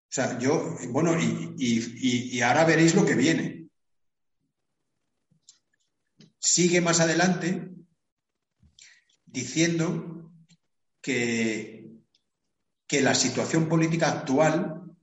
[0.10, 3.65] O sea, yo, bueno, y, y ahora veréis lo que viene.
[6.46, 7.72] Sigue más adelante
[9.26, 10.32] diciendo
[11.02, 11.90] que,
[12.86, 14.96] que la situación política actual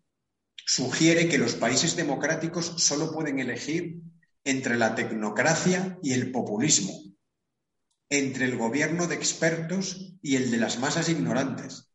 [0.65, 4.03] sugiere que los países democráticos solo pueden elegir
[4.45, 6.93] entre la tecnocracia y el populismo,
[8.09, 11.91] entre el gobierno de expertos y el de las masas ignorantes.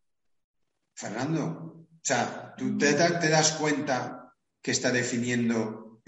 [0.93, 6.01] Fernando, o sea, ¿tú te, das cuenta que está definiendo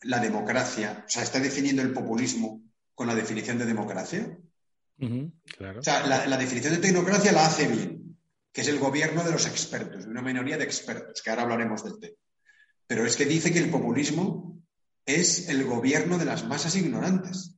[0.00, 4.38] la democracia, o sea, está definiendo el populismo con la definición de democracia?
[5.00, 8.16] O sea, la, definición de tecnocracia la hace bien,
[8.52, 11.82] que es el gobierno de los expertos, de una minoría de expertos, que ahora hablaremos
[11.82, 12.16] del tema.
[12.86, 14.62] Pero es que dice que el populismo
[15.04, 17.56] es el gobierno de las masas ignorantes.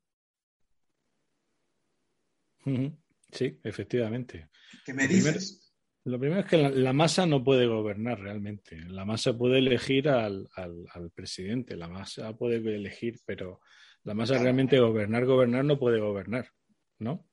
[3.30, 4.48] Sí, efectivamente.
[4.84, 5.64] ¿Qué me dices?
[6.04, 8.78] lo primero es que la, masa no puede gobernar realmente.
[8.88, 10.48] La masa puede elegir al,
[11.14, 13.60] presidente, la masa puede elegir, pero
[14.04, 16.48] la masa realmente gobernar, gobernar no puede gobernar,
[16.98, 17.26] ¿no?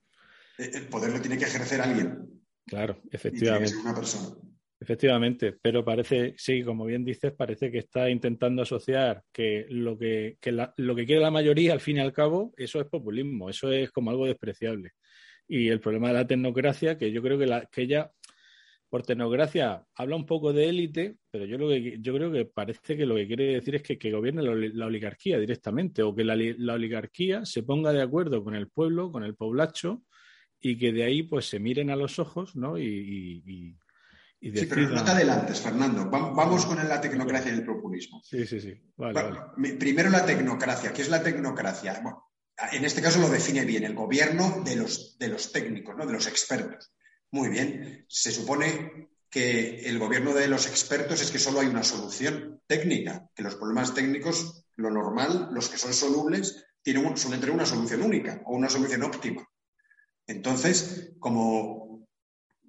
[0.57, 2.41] El poder lo tiene que ejercer alguien.
[2.65, 3.75] Claro, efectivamente.
[3.77, 4.35] una persona.
[4.79, 10.39] Efectivamente, pero parece, sí, como bien dices, parece que está intentando asociar que lo que,
[10.77, 13.91] lo que quiere la mayoría, al fin y al cabo, eso es populismo, eso es
[13.91, 14.93] como algo despreciable.
[15.47, 18.11] Y el problema de la tecnocracia, que yo creo que, la, que ella,
[18.91, 22.95] por tecnocracia, habla un poco de élite, pero yo, lo que, yo creo que parece
[22.95, 26.33] que lo que quiere decir es que, que gobierne la, oligarquía directamente, o que la,
[26.73, 30.03] oligarquía se ponga de acuerdo con el pueblo, con el poblacho,
[30.59, 32.77] y que de ahí pues se miren a los ojos, ¿no?
[32.77, 33.75] y
[34.41, 36.09] Sí, pero no te adelantes, Fernando.
[36.09, 38.21] Vamos con la tecnocracia y el populismo.
[38.23, 38.73] Sí, sí, sí.
[39.77, 40.91] Primero la tecnocracia.
[40.91, 42.01] ¿Qué es la tecnocracia?
[42.71, 46.07] en este caso lo define bien el gobierno de los, de los técnicos, ¿no?
[46.07, 46.91] de los expertos.
[47.31, 48.05] Muy bien.
[48.07, 53.29] Se supone que el gobierno de los expertos es que solo hay una solución técnica,
[53.33, 58.01] que los problemas técnicos, lo normal, los que son solubles, tienen suelen tener una solución
[58.01, 59.47] única o una solución óptima.
[60.27, 62.07] Entonces, como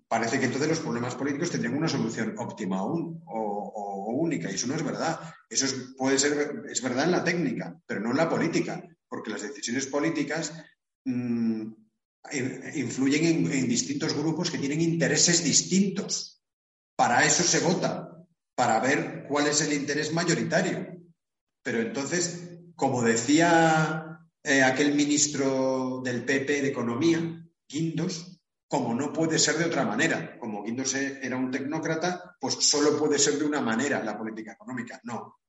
[0.07, 4.69] parece que entonces los problemas políticos tendrían una solución óptima aún o, única, y eso
[4.69, 5.19] no es verdad.
[5.49, 9.43] Eso puede ser, es verdad en la técnica, pero no en la política, porque las
[9.43, 10.53] decisiones políticas
[11.05, 11.73] mm,
[12.33, 16.43] influyen en, distintos grupos que tienen intereses distintos.
[16.97, 21.03] Para eso se vota, para ver cuál es el interés mayoritario.
[21.63, 28.41] Pero entonces, como decía eh, aquel ministro del PP de Economía, Guindos,
[28.73, 30.39] como no puede ser de otra manera.
[30.39, 34.99] Como Guindos era un tecnócrata, pues solo puede ser de una manera la política económica.
[35.05, 35.41] No.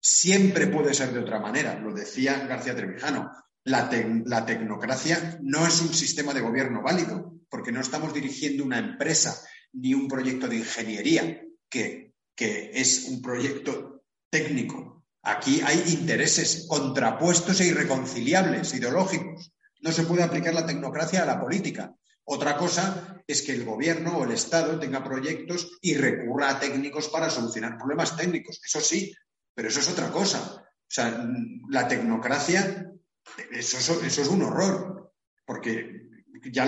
[0.00, 3.30] Siempre puede ser de otra manera, lo decía García Trevijano.
[3.64, 9.40] La, tecnocracia no es un sistema de gobierno válido, porque no estamos dirigiendo una empresa
[9.72, 15.04] ni un proyecto de ingeniería, que, que es un proyecto técnico.
[15.22, 19.52] Aquí hay intereses contrapuestos e irreconciliables, ideológicos.
[19.80, 21.94] No se puede aplicar la tecnocracia a la política.
[22.24, 27.08] Otra cosa es que el gobierno o el Estado tenga proyectos y recurra a técnicos
[27.08, 28.60] para solucionar problemas técnicos.
[28.64, 29.14] Eso sí,
[29.54, 30.62] pero eso es otra cosa.
[30.62, 31.26] O sea,
[31.68, 32.90] la tecnocracia,
[33.50, 35.12] eso, es un horror,
[35.44, 36.08] porque
[36.50, 36.66] ya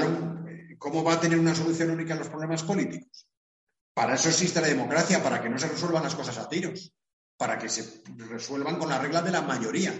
[0.79, 3.27] ¿cómo va a tener una solución única a los problemas políticos?
[3.95, 6.93] Para eso existe la democracia, para que no se resuelvan las cosas a tiros,
[7.37, 9.93] para que se resuelvan con la regla de la mayoría.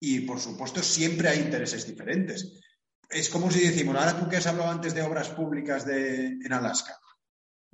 [0.00, 2.60] Y, por supuesto, siempre hay intereses diferentes
[3.08, 6.98] es como si decimos, ahora tú que has hablado antes de obras públicas en Alaska.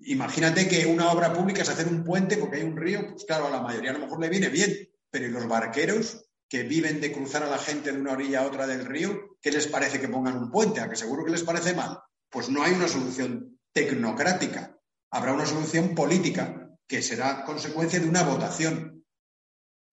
[0.04, 3.46] Imagínate que una obra pública es hacer un puente porque hay un río, pues claro,
[3.46, 7.00] a la mayoría a lo mejor le viene bien, pero ¿y los barqueros que viven
[7.00, 9.98] de cruzar a la gente de una orilla a otra del río, qué les parece
[9.98, 10.82] que pongan un puente?
[10.82, 11.98] ¿A que seguro que les parece mal?
[12.28, 14.78] Pues no hay una solución tecnocrática,
[15.10, 19.02] habrá una solución política que será consecuencia de una votación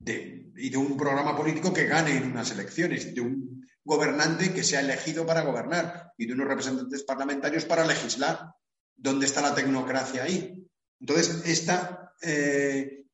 [0.05, 4.81] y de un programa político que gane en unas elecciones, de un gobernante que sea
[4.81, 8.51] elegido para gobernar y de unos representantes parlamentarios para legislar.
[8.97, 10.61] ¿Dónde está la tecnocracia ahí?
[10.99, 13.05] Entonces, esta eh,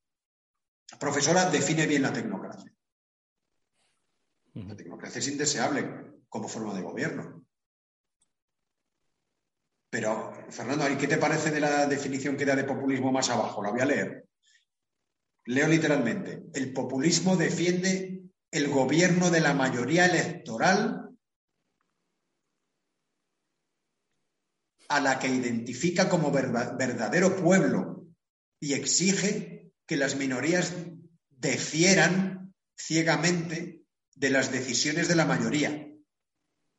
[0.99, 2.74] profesora define bien la tecnocracia.
[4.55, 7.45] La tecnocracia es indeseable como forma de gobierno.
[9.89, 13.61] Pero, Fernando, ¿qué te parece de la definición que da de populismo más abajo?
[13.61, 14.27] La voy a leer.
[15.45, 16.43] Leo literalmente.
[16.53, 21.09] El populismo defiende el gobierno de la mayoría electoral
[24.87, 28.05] a la que identifica como verdadero pueblo
[28.59, 30.73] y exige que las minorías
[31.29, 33.84] defieran ciegamente
[34.15, 35.87] de las decisiones de la mayoría.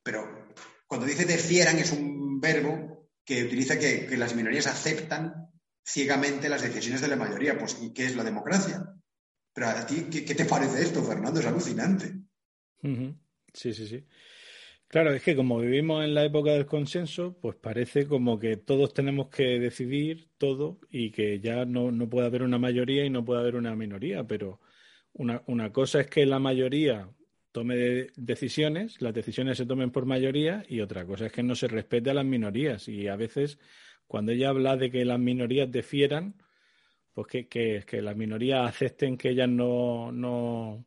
[0.02, 0.46] Pero
[0.86, 5.50] cuando dice defieran es un verbo que utiliza que, las minorías aceptan
[5.84, 7.58] ciegamente las decisiones de la mayoría.
[7.58, 8.94] Pues, ¿y qué es la democracia?
[9.52, 11.40] Pero a ti, ¿qué, te parece esto, Fernando?
[11.40, 12.14] Es alucinante.
[13.52, 14.04] Sí, sí, sí.
[14.88, 18.94] Claro, es que como vivimos en la época del consenso, pues parece como que todos
[18.94, 23.24] tenemos que decidir todo y que ya no, no puede haber una mayoría y no
[23.24, 24.60] puede haber una minoría, pero
[25.12, 27.10] una, una cosa es que la mayoría
[27.56, 31.68] tome decisiones, las decisiones se tomen por mayoría y otra cosa es que no se
[31.68, 33.58] respete a las minorías y a veces
[34.06, 36.34] cuando ella habla de que las minorías defieran,
[37.14, 40.84] pues que, las minorías acepten que ellas no, no,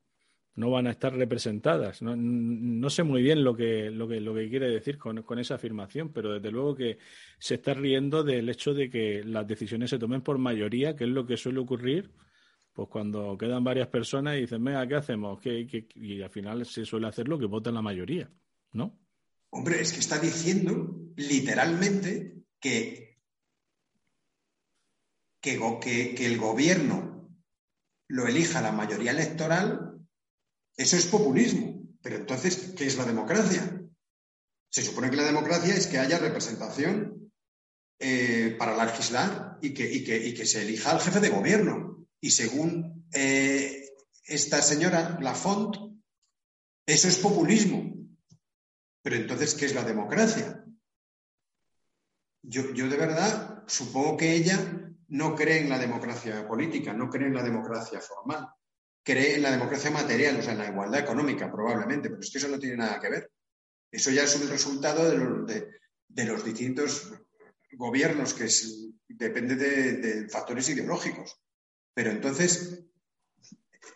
[0.53, 2.03] no van a estar representadas.
[2.03, 5.55] No, sé muy bien lo que, lo que, lo que quiere decir con, con, esa
[5.55, 6.99] afirmación, pero desde luego que
[7.39, 11.10] se está riendo del hecho de que las decisiones se tomen por mayoría, que es
[11.10, 12.12] lo que suele ocurrir
[12.79, 15.39] pues cuando quedan varias personas y dicen, venga, ¿qué hacemos?
[15.45, 18.31] Y al final se suele hacer lo que vota la mayoría,
[18.71, 18.97] ¿no?
[19.49, 23.19] Hombre, es que está diciendo literalmente que,
[25.41, 25.59] que,
[26.15, 27.29] que el gobierno
[28.07, 29.89] lo elija la mayoría electoral
[30.79, 31.83] eso es populismo.
[32.01, 33.81] Pero entonces, ¿qué es la democracia?
[34.69, 37.33] Se supone que la democracia es que haya representación
[37.99, 42.07] eh, para legislar y que, que, se elija al jefe de gobierno.
[42.21, 43.89] Y según eh,
[44.25, 45.75] esta señora Lafont,
[46.86, 47.93] eso es populismo.
[49.01, 50.63] Pero entonces, ¿qué es la democracia?
[52.41, 54.58] Yo, yo de verdad supongo que ella
[55.08, 58.47] no cree en la democracia política, no cree en la democracia formal
[59.03, 62.38] cree en la democracia material, o sea, en la igualdad económica, probablemente, pero es que
[62.38, 63.32] eso no tiene nada que ver.
[63.91, 67.12] Eso ya es un resultado de, los, distintos
[67.71, 68.47] gobiernos que
[69.08, 71.39] depende de, factores ideológicos.
[71.99, 72.81] Pero entonces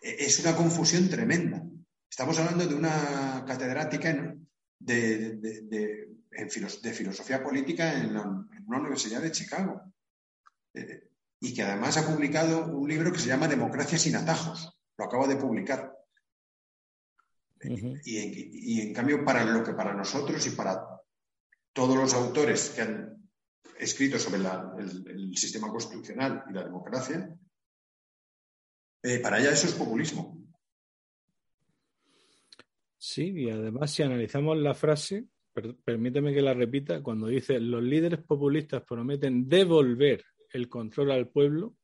[0.01, 1.63] es una confusión tremenda.
[2.09, 4.35] Estamos hablando de una catedrática
[4.77, 6.09] de,
[6.49, 9.83] filosofía política en, una universidad de Chicago
[10.73, 14.77] eh, y que además ha publicado un libro que se llama Democracia sin atajos.
[14.97, 15.95] Lo acabo de publicar.
[17.61, 20.85] y, en cambio, para lo que para nosotros y para
[21.71, 23.31] todos los autores que han
[23.79, 27.33] escrito sobre el, sistema constitucional y la democracia,
[29.03, 30.43] eh, para ella eso es populismo.
[32.97, 35.27] Sí, y además si analizamos la frase,
[35.83, 41.75] permíteme que la repita, cuando dice los líderes populistas prometen devolver el control al pueblo,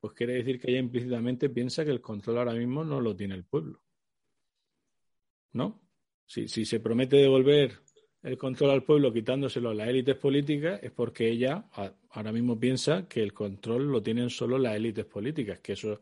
[0.00, 3.34] pues quiere decir que ella implícitamente piensa que el control ahora mismo no lo tiene
[3.34, 3.82] el pueblo.
[5.52, 5.82] ¿No?
[6.26, 7.80] Si, se promete devolver
[8.22, 11.68] el control al pueblo quitándoselo a las élites políticas, es porque ella
[12.10, 16.00] ahora mismo piensa que el control lo tienen solo las élites políticas, que eso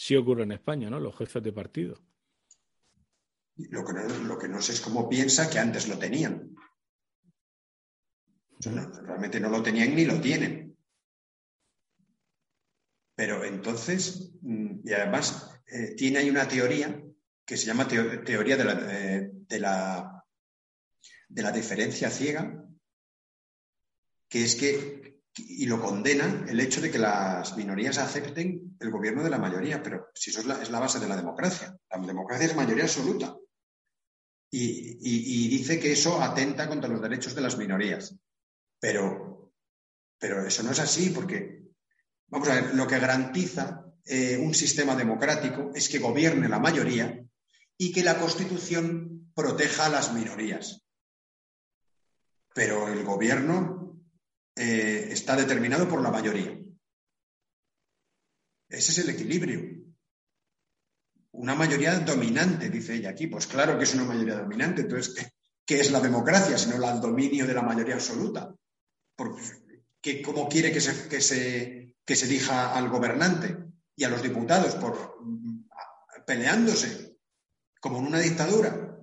[0.00, 0.98] sí ocurre en España, ¿no?
[0.98, 2.00] Los jefes de partido.
[3.56, 6.56] Lo que no, lo que no sé es cómo piensa que antes lo tenían.
[8.64, 10.74] realmente no lo tenían ni lo tienen.
[13.14, 17.02] Pero entonces, mm, y además, eh, tiene ahí una teoría
[17.44, 20.24] que se llama teoría de la, de, la,
[21.28, 22.64] de la diferencia ciega,
[24.30, 29.22] que es que, y lo condena el hecho de que las minorías acepten el gobierno
[29.22, 31.76] de la mayoría, pero si eso es la, es la base de la democracia.
[31.90, 33.36] La democracia es mayoría absoluta.
[34.52, 38.16] Y, y, dice que eso atenta contra los derechos de las minorías.
[38.80, 39.52] Pero,
[40.18, 41.60] pero eso no es así, porque
[42.30, 47.24] Vamos a ver, lo que garantiza eh, un sistema democrático es que gobierne la mayoría
[47.76, 50.84] y que la Constitución proteja a las minorías.
[52.54, 53.79] Pero el gobierno
[54.60, 56.58] eh, está determinado por la mayoría.
[58.68, 59.60] Ese es el equilibrio.
[61.32, 63.26] Una mayoría dominante, dice ella aquí.
[63.26, 64.82] Pues claro que es una mayoría dominante.
[64.82, 65.32] Entonces,
[65.64, 68.54] ¿qué, es la democracia sino el dominio de la mayoría absoluta?
[69.16, 73.56] Porque, ¿Cómo quiere que se que se elija al gobernante
[73.94, 75.68] y a los diputados por mm,
[76.26, 77.18] peleándose,
[77.80, 78.98] como en una dictadura,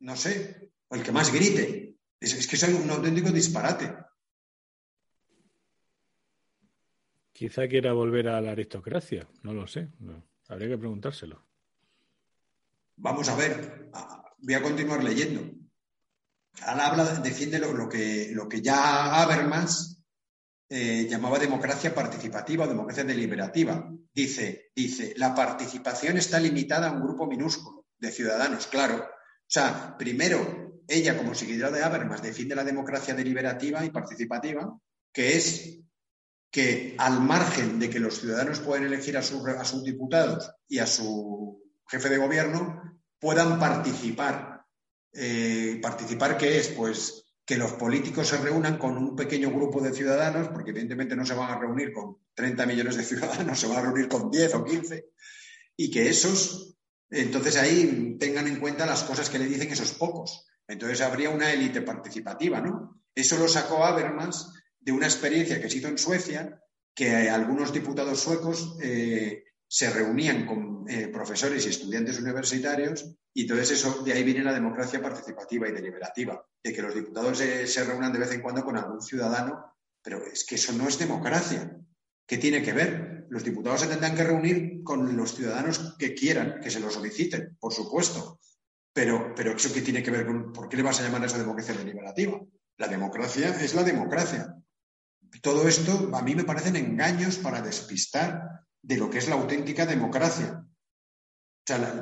[0.00, 1.96] no sé, o el que más grite.
[2.20, 3.94] Es, que es un auténtico disparate.
[7.44, 9.90] Quizá quiera volver a la aristocracia, no lo sé,
[10.48, 11.44] habría que preguntárselo.
[12.96, 13.90] Vamos a ver,
[14.38, 15.42] voy a continuar leyendo.
[16.62, 20.02] Ahora habla, defiende lo, que, lo que ya Habermas
[20.70, 23.92] eh, llamaba democracia participativa o democracia deliberativa.
[24.10, 29.04] Dice, dice, la participación está limitada a un grupo minúsculo, de ciudadanos, claro.
[29.04, 34.80] O sea, primero, ella como seguidora de Habermas defiende la democracia deliberativa y participativa,
[35.12, 35.84] que es
[36.54, 41.60] que al margen de que los ciudadanos pueden elegir a, sus diputados y a su
[41.88, 42.80] jefe de gobierno,
[43.18, 44.64] puedan participar.
[45.12, 46.68] Eh, ¿Participar qué es?
[46.68, 51.26] Pues que los políticos se reúnan con un pequeño grupo de ciudadanos, porque evidentemente no
[51.26, 54.54] se van a reunir con 30 millones de ciudadanos, se van a reunir con 10
[54.54, 55.06] o 15,
[55.76, 56.76] y que esos,
[57.10, 60.46] entonces ahí tengan en cuenta las cosas que le dicen esos pocos.
[60.68, 63.02] Entonces habría una élite participativa, ¿no?
[63.12, 64.52] Eso lo sacó Habermas
[64.84, 66.62] de una experiencia que se hizo en Suecia,
[66.94, 73.72] que algunos diputados suecos eh, se reunían con eh, profesores y estudiantes universitarios y entonces
[73.72, 78.12] eso, de ahí viene la democracia participativa y deliberativa, de que los diputados se, reúnan
[78.12, 81.76] de vez en cuando con algún ciudadano, pero es que eso no es democracia.
[82.26, 83.26] ¿Qué tiene que ver?
[83.30, 87.56] Los diputados se tendrán que reunir con los ciudadanos que quieran, que se lo soliciten,
[87.58, 88.38] por supuesto.
[88.92, 91.26] Pero, pero eso qué tiene que ver con, ¿por qué le vas a llamar a
[91.26, 92.40] esa democracia deliberativa?
[92.76, 94.54] La democracia es la democracia.
[95.42, 99.86] Todo esto a mí me parecen engaños para despistar de lo que es la auténtica
[99.86, 100.64] democracia.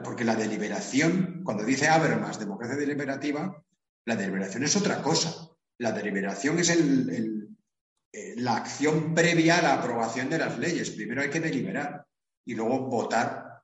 [0.03, 3.63] porque la deliberación, cuando dice Habermas democracia deliberativa,
[4.05, 5.49] la deliberación es otra cosa.
[5.79, 10.91] La deliberación es eh, la acción previa a la aprobación de las leyes.
[10.91, 12.07] Primero hay que deliberar
[12.45, 13.63] y luego votar,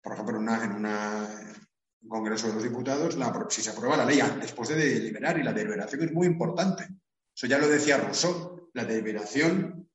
[0.00, 3.16] por ejemplo, en, un Congreso de los Diputados,
[3.50, 5.38] si se aprueba la ley después de deliberar.
[5.38, 6.88] Y la deliberación es muy importante.
[7.34, 8.51] Eso ya lo decía Rousseau.
[8.74, 9.88] La deliberación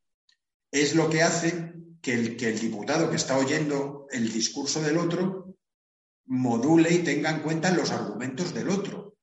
[0.71, 4.97] es lo que hace que el, que el diputado que está oyendo el discurso del
[4.97, 5.55] otro
[6.27, 9.15] module y tenga en cuenta los argumentos del otro.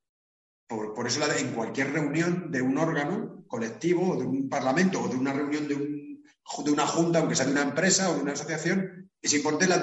[0.66, 5.16] Por, eso en cualquier reunión de un órgano colectivo o de un parlamento o de
[5.16, 9.10] una reunión de, de una junta, aunque sea de una empresa o de una asociación,
[9.20, 9.76] es importante la,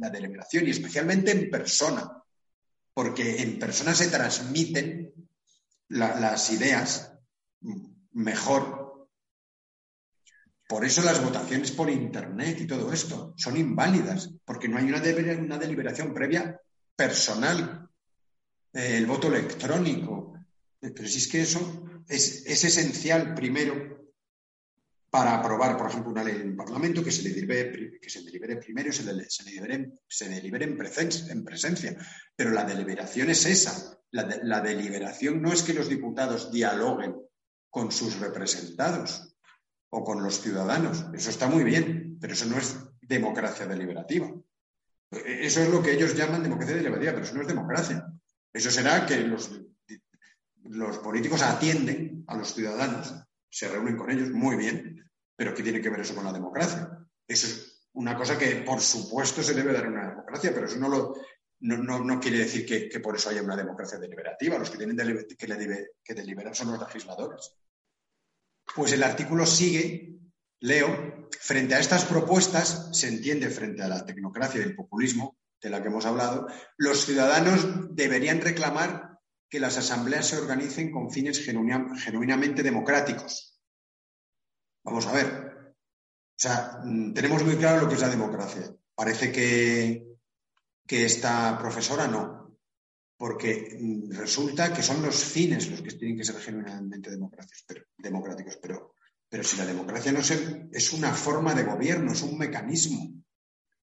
[0.00, 2.22] la deliberación y especialmente en persona,
[2.94, 5.12] porque en persona se transmiten
[5.88, 7.12] las ideas
[8.12, 8.77] mejor
[10.68, 15.00] por eso las votaciones por Internet y todo esto son inválidas, porque no hay una,
[15.00, 16.60] deliberación previa
[16.94, 17.88] personal.
[18.74, 20.34] el voto electrónico.
[20.78, 24.12] Pero si es que eso es, esencial primero
[25.08, 28.20] para aprobar, por ejemplo, una ley en el Parlamento que se delibere, que se
[28.60, 29.44] primero, se, se
[30.06, 31.96] se delibere en, presencia.
[32.36, 33.98] Pero la deliberación es esa.
[34.10, 37.16] la deliberación no es que los diputados dialoguen
[37.70, 39.34] con sus representados
[39.90, 41.06] o con los ciudadanos.
[41.14, 44.30] Eso está muy bien, pero eso no es democracia deliberativa.
[45.10, 48.06] Eso es lo que ellos llaman democracia deliberativa, pero eso no es democracia.
[48.52, 49.50] Eso será que los,
[50.64, 53.14] los políticos atienden a los ciudadanos,
[53.48, 57.06] se reúnen con ellos, muy bien, pero ¿qué tiene que ver eso con la democracia?
[57.26, 60.78] Eso es una cosa que, por supuesto, se debe dar en una democracia, pero eso
[60.78, 61.14] no, lo,
[61.60, 64.58] no, quiere decir que, por eso haya una democracia deliberativa.
[64.58, 67.54] Los que tienen que, que deliberar son los legisladores.
[68.74, 70.18] Pues el artículo sigue,
[70.60, 75.70] leo, frente a estas propuestas, se entiende frente a la tecnocracia y el populismo de
[75.70, 76.46] la que hemos hablado,
[76.76, 79.18] los ciudadanos deberían reclamar
[79.50, 83.60] que las asambleas se organicen con fines genuinamente democráticos.
[84.84, 85.74] Vamos a ver.
[86.38, 88.72] O sea, mm, tenemos muy claro lo que es la democracia.
[88.94, 90.16] Parece que,
[90.86, 92.37] que esta profesora no
[93.18, 97.84] porque mm, resulta que son los fines los que tienen que ser genuinamente democráticos, pero,
[97.98, 98.94] democráticos, pero,
[99.28, 103.12] pero si la democracia no es, una forma de gobierno, es un mecanismo,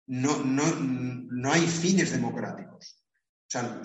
[0.08, 3.04] no, no, no hay fines democráticos.
[3.46, 3.80] O sea,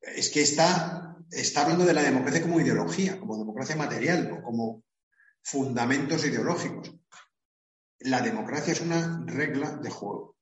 [0.00, 4.82] es que está, está hablando de la democracia como ideología, como democracia material como
[5.42, 6.92] fundamentos ideológicos.
[8.00, 10.37] La democracia es una regla de juego.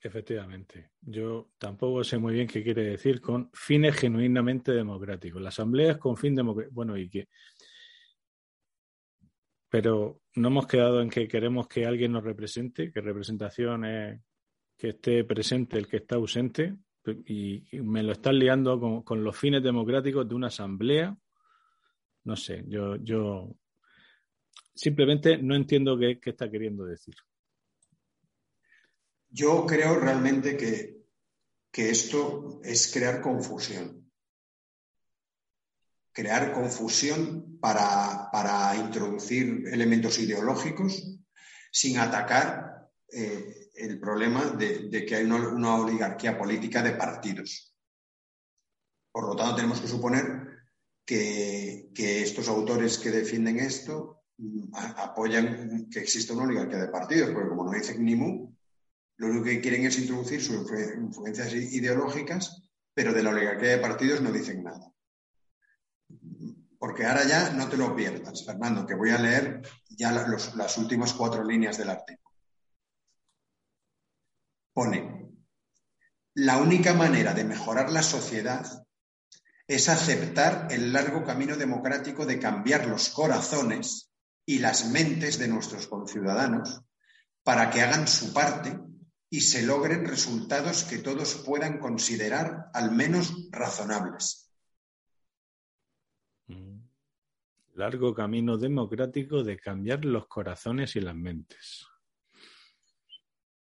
[0.00, 0.90] Efectivamente.
[1.00, 5.42] Yo tampoco sé muy bien qué quiere decir con fines genuinamente democráticos.
[5.42, 6.74] La asamblea es con fin democrático.
[6.74, 7.28] Bueno, y que.
[9.68, 14.20] Pero no hemos quedado en que queremos que alguien nos represente, que representación es
[14.76, 16.76] que esté presente el que está ausente.
[17.26, 21.16] Y, me lo están liando con, los fines democráticos de una asamblea.
[22.24, 23.56] No sé, yo, yo
[24.74, 27.14] simplemente no entiendo qué está queriendo decir.
[29.30, 30.96] Yo creo realmente que,
[31.72, 34.10] esto es crear confusión.
[36.12, 41.20] Crear confusión para, introducir elementos ideológicos
[41.70, 47.76] sin atacar eh, el problema de, que hay una, oligarquía política de partidos.
[49.12, 50.48] Por lo tanto, tenemos que suponer
[51.04, 57.30] que, que estos autores que defienden esto mm, apoyan que exista una oligarquía de partidos,
[57.30, 58.57] porque como no dicen ni mu,
[59.18, 62.62] lo único que quieren es introducir sus influencias ideológicas,
[62.94, 64.92] pero de la oligarquía de partidos no dicen nada.
[66.78, 71.12] Porque ahora ya no te lo pierdas, Fernando, que voy a leer ya las últimas
[71.14, 72.36] cuatro líneas del artículo.
[74.72, 75.32] Pone,
[76.34, 78.64] la única manera de mejorar la sociedad
[79.66, 84.12] es aceptar el largo camino democrático de cambiar los corazones
[84.46, 86.82] y las mentes de nuestros conciudadanos
[87.42, 88.78] para que hagan su parte
[89.30, 94.50] y se logren resultados que todos puedan considerar al menos razonables.
[96.46, 96.78] Mm.
[97.74, 101.86] Largo camino democrático de cambiar los corazones y las mentes.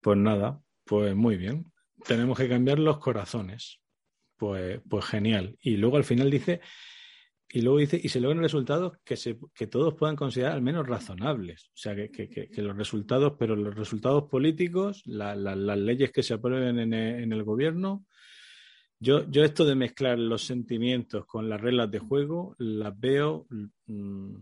[0.01, 1.73] Pues nada, pues muy bien.
[2.07, 3.81] Tenemos que cambiar los corazones.
[4.37, 5.59] Pues, pues genial.
[5.61, 6.61] Y luego al final dice
[7.57, 10.87] y luego dice, y se logran resultados que, se, que todos puedan considerar al menos
[10.87, 11.69] razonables.
[11.69, 15.39] O sea, que, que, los resultados, pero los resultados políticos, las
[15.79, 18.05] leyes que se aprueben en, en el, gobierno,
[19.01, 23.47] yo, yo esto de mezclar los sentimientos con las reglas de juego, las veo,
[23.87, 24.35] mm,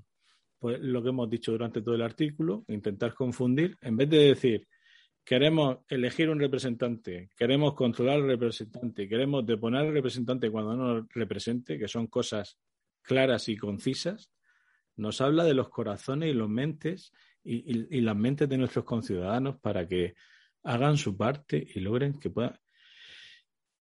[0.58, 4.66] pues lo que hemos dicho durante todo el artículo, intentar confundir, en vez de decir,
[5.24, 11.08] queremos elegir un representante, queremos controlar al representante, queremos deponer al representante cuando no nos
[11.14, 12.58] represente, que son cosas
[13.04, 14.30] claras y concisas,
[14.96, 19.86] nos habla de los corazones y los mentes y, las mentes de nuestros conciudadanos para
[19.86, 20.14] que
[20.62, 22.58] hagan su parte y logren que puedan.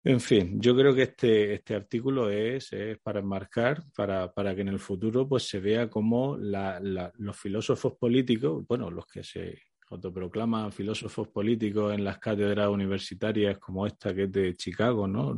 [0.04, 2.70] En fin, yo creo que este, este artículo es,
[3.02, 8.64] para enmarcar, para, para, que en el futuro pues, se vea cómo los filósofos políticos,
[8.66, 9.60] bueno, los que se
[9.90, 15.30] autoproclaman filósofos políticos en las cátedras universitarias como esta que es de Chicago, ¿no?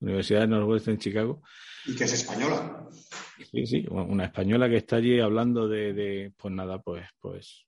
[0.00, 1.42] Universidad de Northwest en Chicago.
[1.86, 2.88] Y que es española.
[3.50, 7.66] Sí, sí, una española que está allí hablando de, pues nada, pues, pues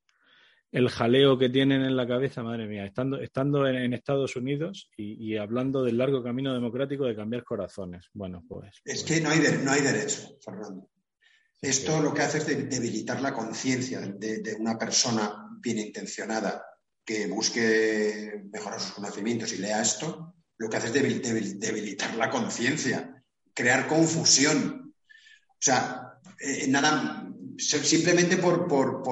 [0.74, 5.36] el jaleo que tienen en la cabeza, madre mía, estando, estando en, Estados Unidos y,
[5.36, 8.08] hablando del largo camino democrático de cambiar corazones.
[8.12, 8.80] Bueno, pues.
[8.84, 10.88] Es pues que no hay, no hay derecho, Fernando.
[11.64, 16.62] Esto lo que hace es debilitar la conciencia de, una persona bien intencionada
[17.02, 23.24] que busque mejorar sus conocimientos y lea esto, lo que hace es debilitar la conciencia,
[23.54, 24.94] crear confusión.
[25.48, 29.02] O sea, eh, nada, simplemente por, por,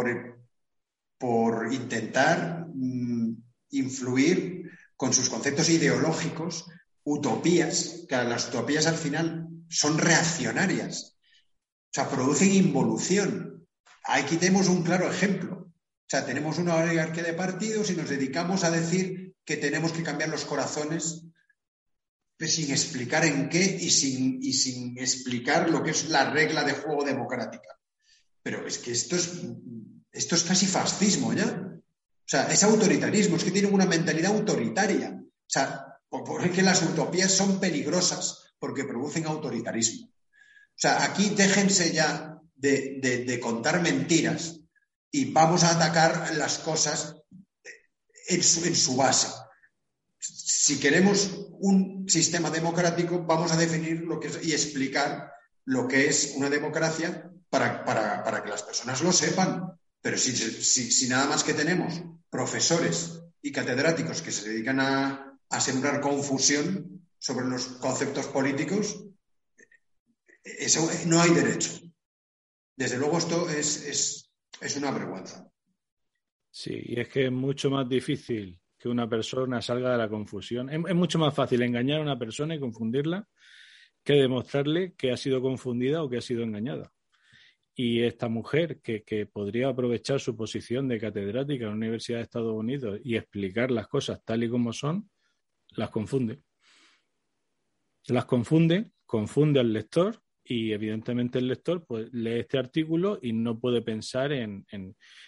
[1.18, 3.34] por, intentar mm,
[3.70, 6.66] influir con sus conceptos ideológicos,
[7.04, 11.11] utopías, que las utopías al final son reaccionarias
[11.92, 13.68] o sea, producen involución.
[14.04, 15.66] Aquí tenemos un claro ejemplo.
[15.66, 20.02] O sea, tenemos una oligarquía de partidos y nos dedicamos a decir que tenemos que
[20.02, 21.26] cambiar los corazones
[22.38, 26.64] pues, sin explicar en qué y sin, y sin explicar lo que es la regla
[26.64, 27.78] de juego democrática.
[28.42, 29.42] Pero es que esto es,
[30.12, 31.44] esto es casi fascismo ya.
[31.44, 35.10] O sea, es autoritarismo, es que tienen una mentalidad autoritaria.
[35.22, 40.08] O sea, porque las utopías son peligrosas porque producen autoritarismo.
[40.74, 44.60] O sea, aquí déjense ya de, contar mentiras
[45.10, 47.16] y vamos a atacar las cosas
[48.28, 49.28] en su, base.
[50.18, 55.32] Si queremos un sistema democrático, vamos a definir lo que y explicar
[55.64, 59.78] lo que es una democracia para, que las personas lo sepan.
[60.00, 65.60] Pero si, si, nada más que tenemos profesores y catedráticos que se dedican a, a
[65.60, 69.04] sembrar confusión sobre los conceptos políticos,
[70.44, 71.80] eso, no hay derecho.
[72.76, 74.30] Desde luego esto es,
[74.76, 75.48] una vergüenza.
[76.50, 80.68] Sí, y es que es mucho más difícil que una persona salga de la confusión.
[80.68, 83.26] Es, mucho más fácil engañar a una persona y confundirla
[84.02, 86.92] que demostrarle que ha sido confundida o que ha sido engañada.
[87.74, 92.24] Y esta mujer que, que, podría aprovechar su posición de catedrática en la Universidad de
[92.24, 95.08] Estados Unidos y explicar las cosas tal y como son,
[95.70, 96.40] las confunde.
[98.08, 100.20] Las confunde, confunde al lector
[100.52, 104.66] y evidentemente el lector pues, lee este artículo y no puede pensar en,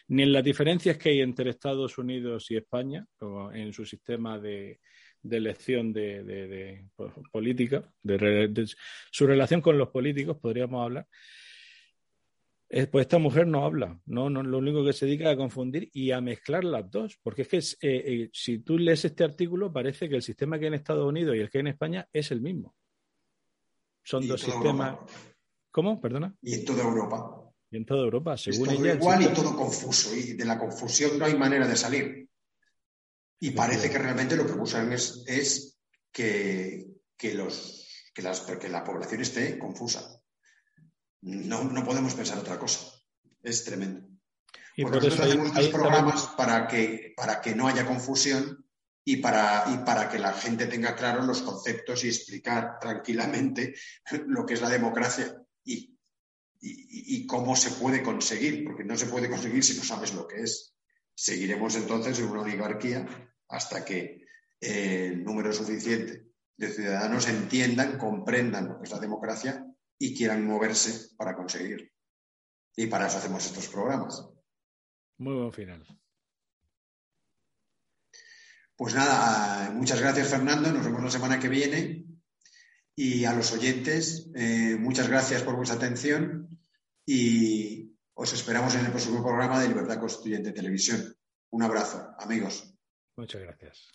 [0.09, 4.39] ni en las diferencias que hay entre Estados Unidos y España o en su sistema
[4.39, 4.81] de,
[5.23, 8.67] elección de, pues, política, de,
[9.11, 11.07] su relación con los políticos, podríamos hablar.
[12.69, 15.91] Eh, pues esta mujer no habla, no, no, lo único que se dedica a confundir
[15.93, 19.73] y a mezclar las dos, porque es que eh, eh, si tú lees este artículo
[19.73, 22.09] parece que el sistema que hay en Estados Unidos y el que hay en España
[22.13, 22.75] es el mismo.
[24.05, 24.99] Son dos sistemas.
[25.71, 26.01] ¿Cómo?
[26.01, 26.37] Perdona.
[26.43, 27.41] Y en toda Europa.
[27.71, 30.15] Y en toda Europa, según es todo igual y todo confuso.
[30.15, 32.29] Y de la confusión no hay manera de salir.
[33.41, 35.81] Y parece que realmente lo que buscan es, es
[36.13, 36.87] que,
[37.35, 40.23] los, que, las, que la población esté confusa.
[41.23, 42.87] No, no podemos pensar otra cosa.
[43.43, 44.07] Es tremendo.
[44.77, 48.64] Y por nosotros hacemos programas para, que, para que no haya confusión
[49.05, 53.75] y para, y para que la gente tenga claros los conceptos y explicar tranquilamente
[54.27, 55.97] lo que es la democracia y,
[56.61, 60.43] y, cómo se puede conseguir, porque no se puede conseguir si no sabes lo que
[60.43, 60.75] es.
[61.15, 63.07] Seguiremos entonces en una oligarquía
[63.49, 64.25] hasta que
[64.61, 66.27] eh, el número suficiente
[66.57, 69.67] de ciudadanos entiendan, comprendan lo que es la democracia
[69.99, 71.89] y quieran moverse para conseguirlo.
[72.77, 74.27] Y para eso hacemos estos programas.
[75.19, 75.87] Muy buen final.
[78.77, 82.05] Pues nada, muchas gracias Fernando, nos vemos la semana que viene.
[82.97, 86.61] Y a los oyentes, eh, muchas gracias por vuestra atención
[87.05, 91.15] y os esperamos en el próximo programa de Libertad Constituyente Televisión.
[91.51, 92.73] Un abrazo, amigos.
[93.17, 93.91] Muchas gracias.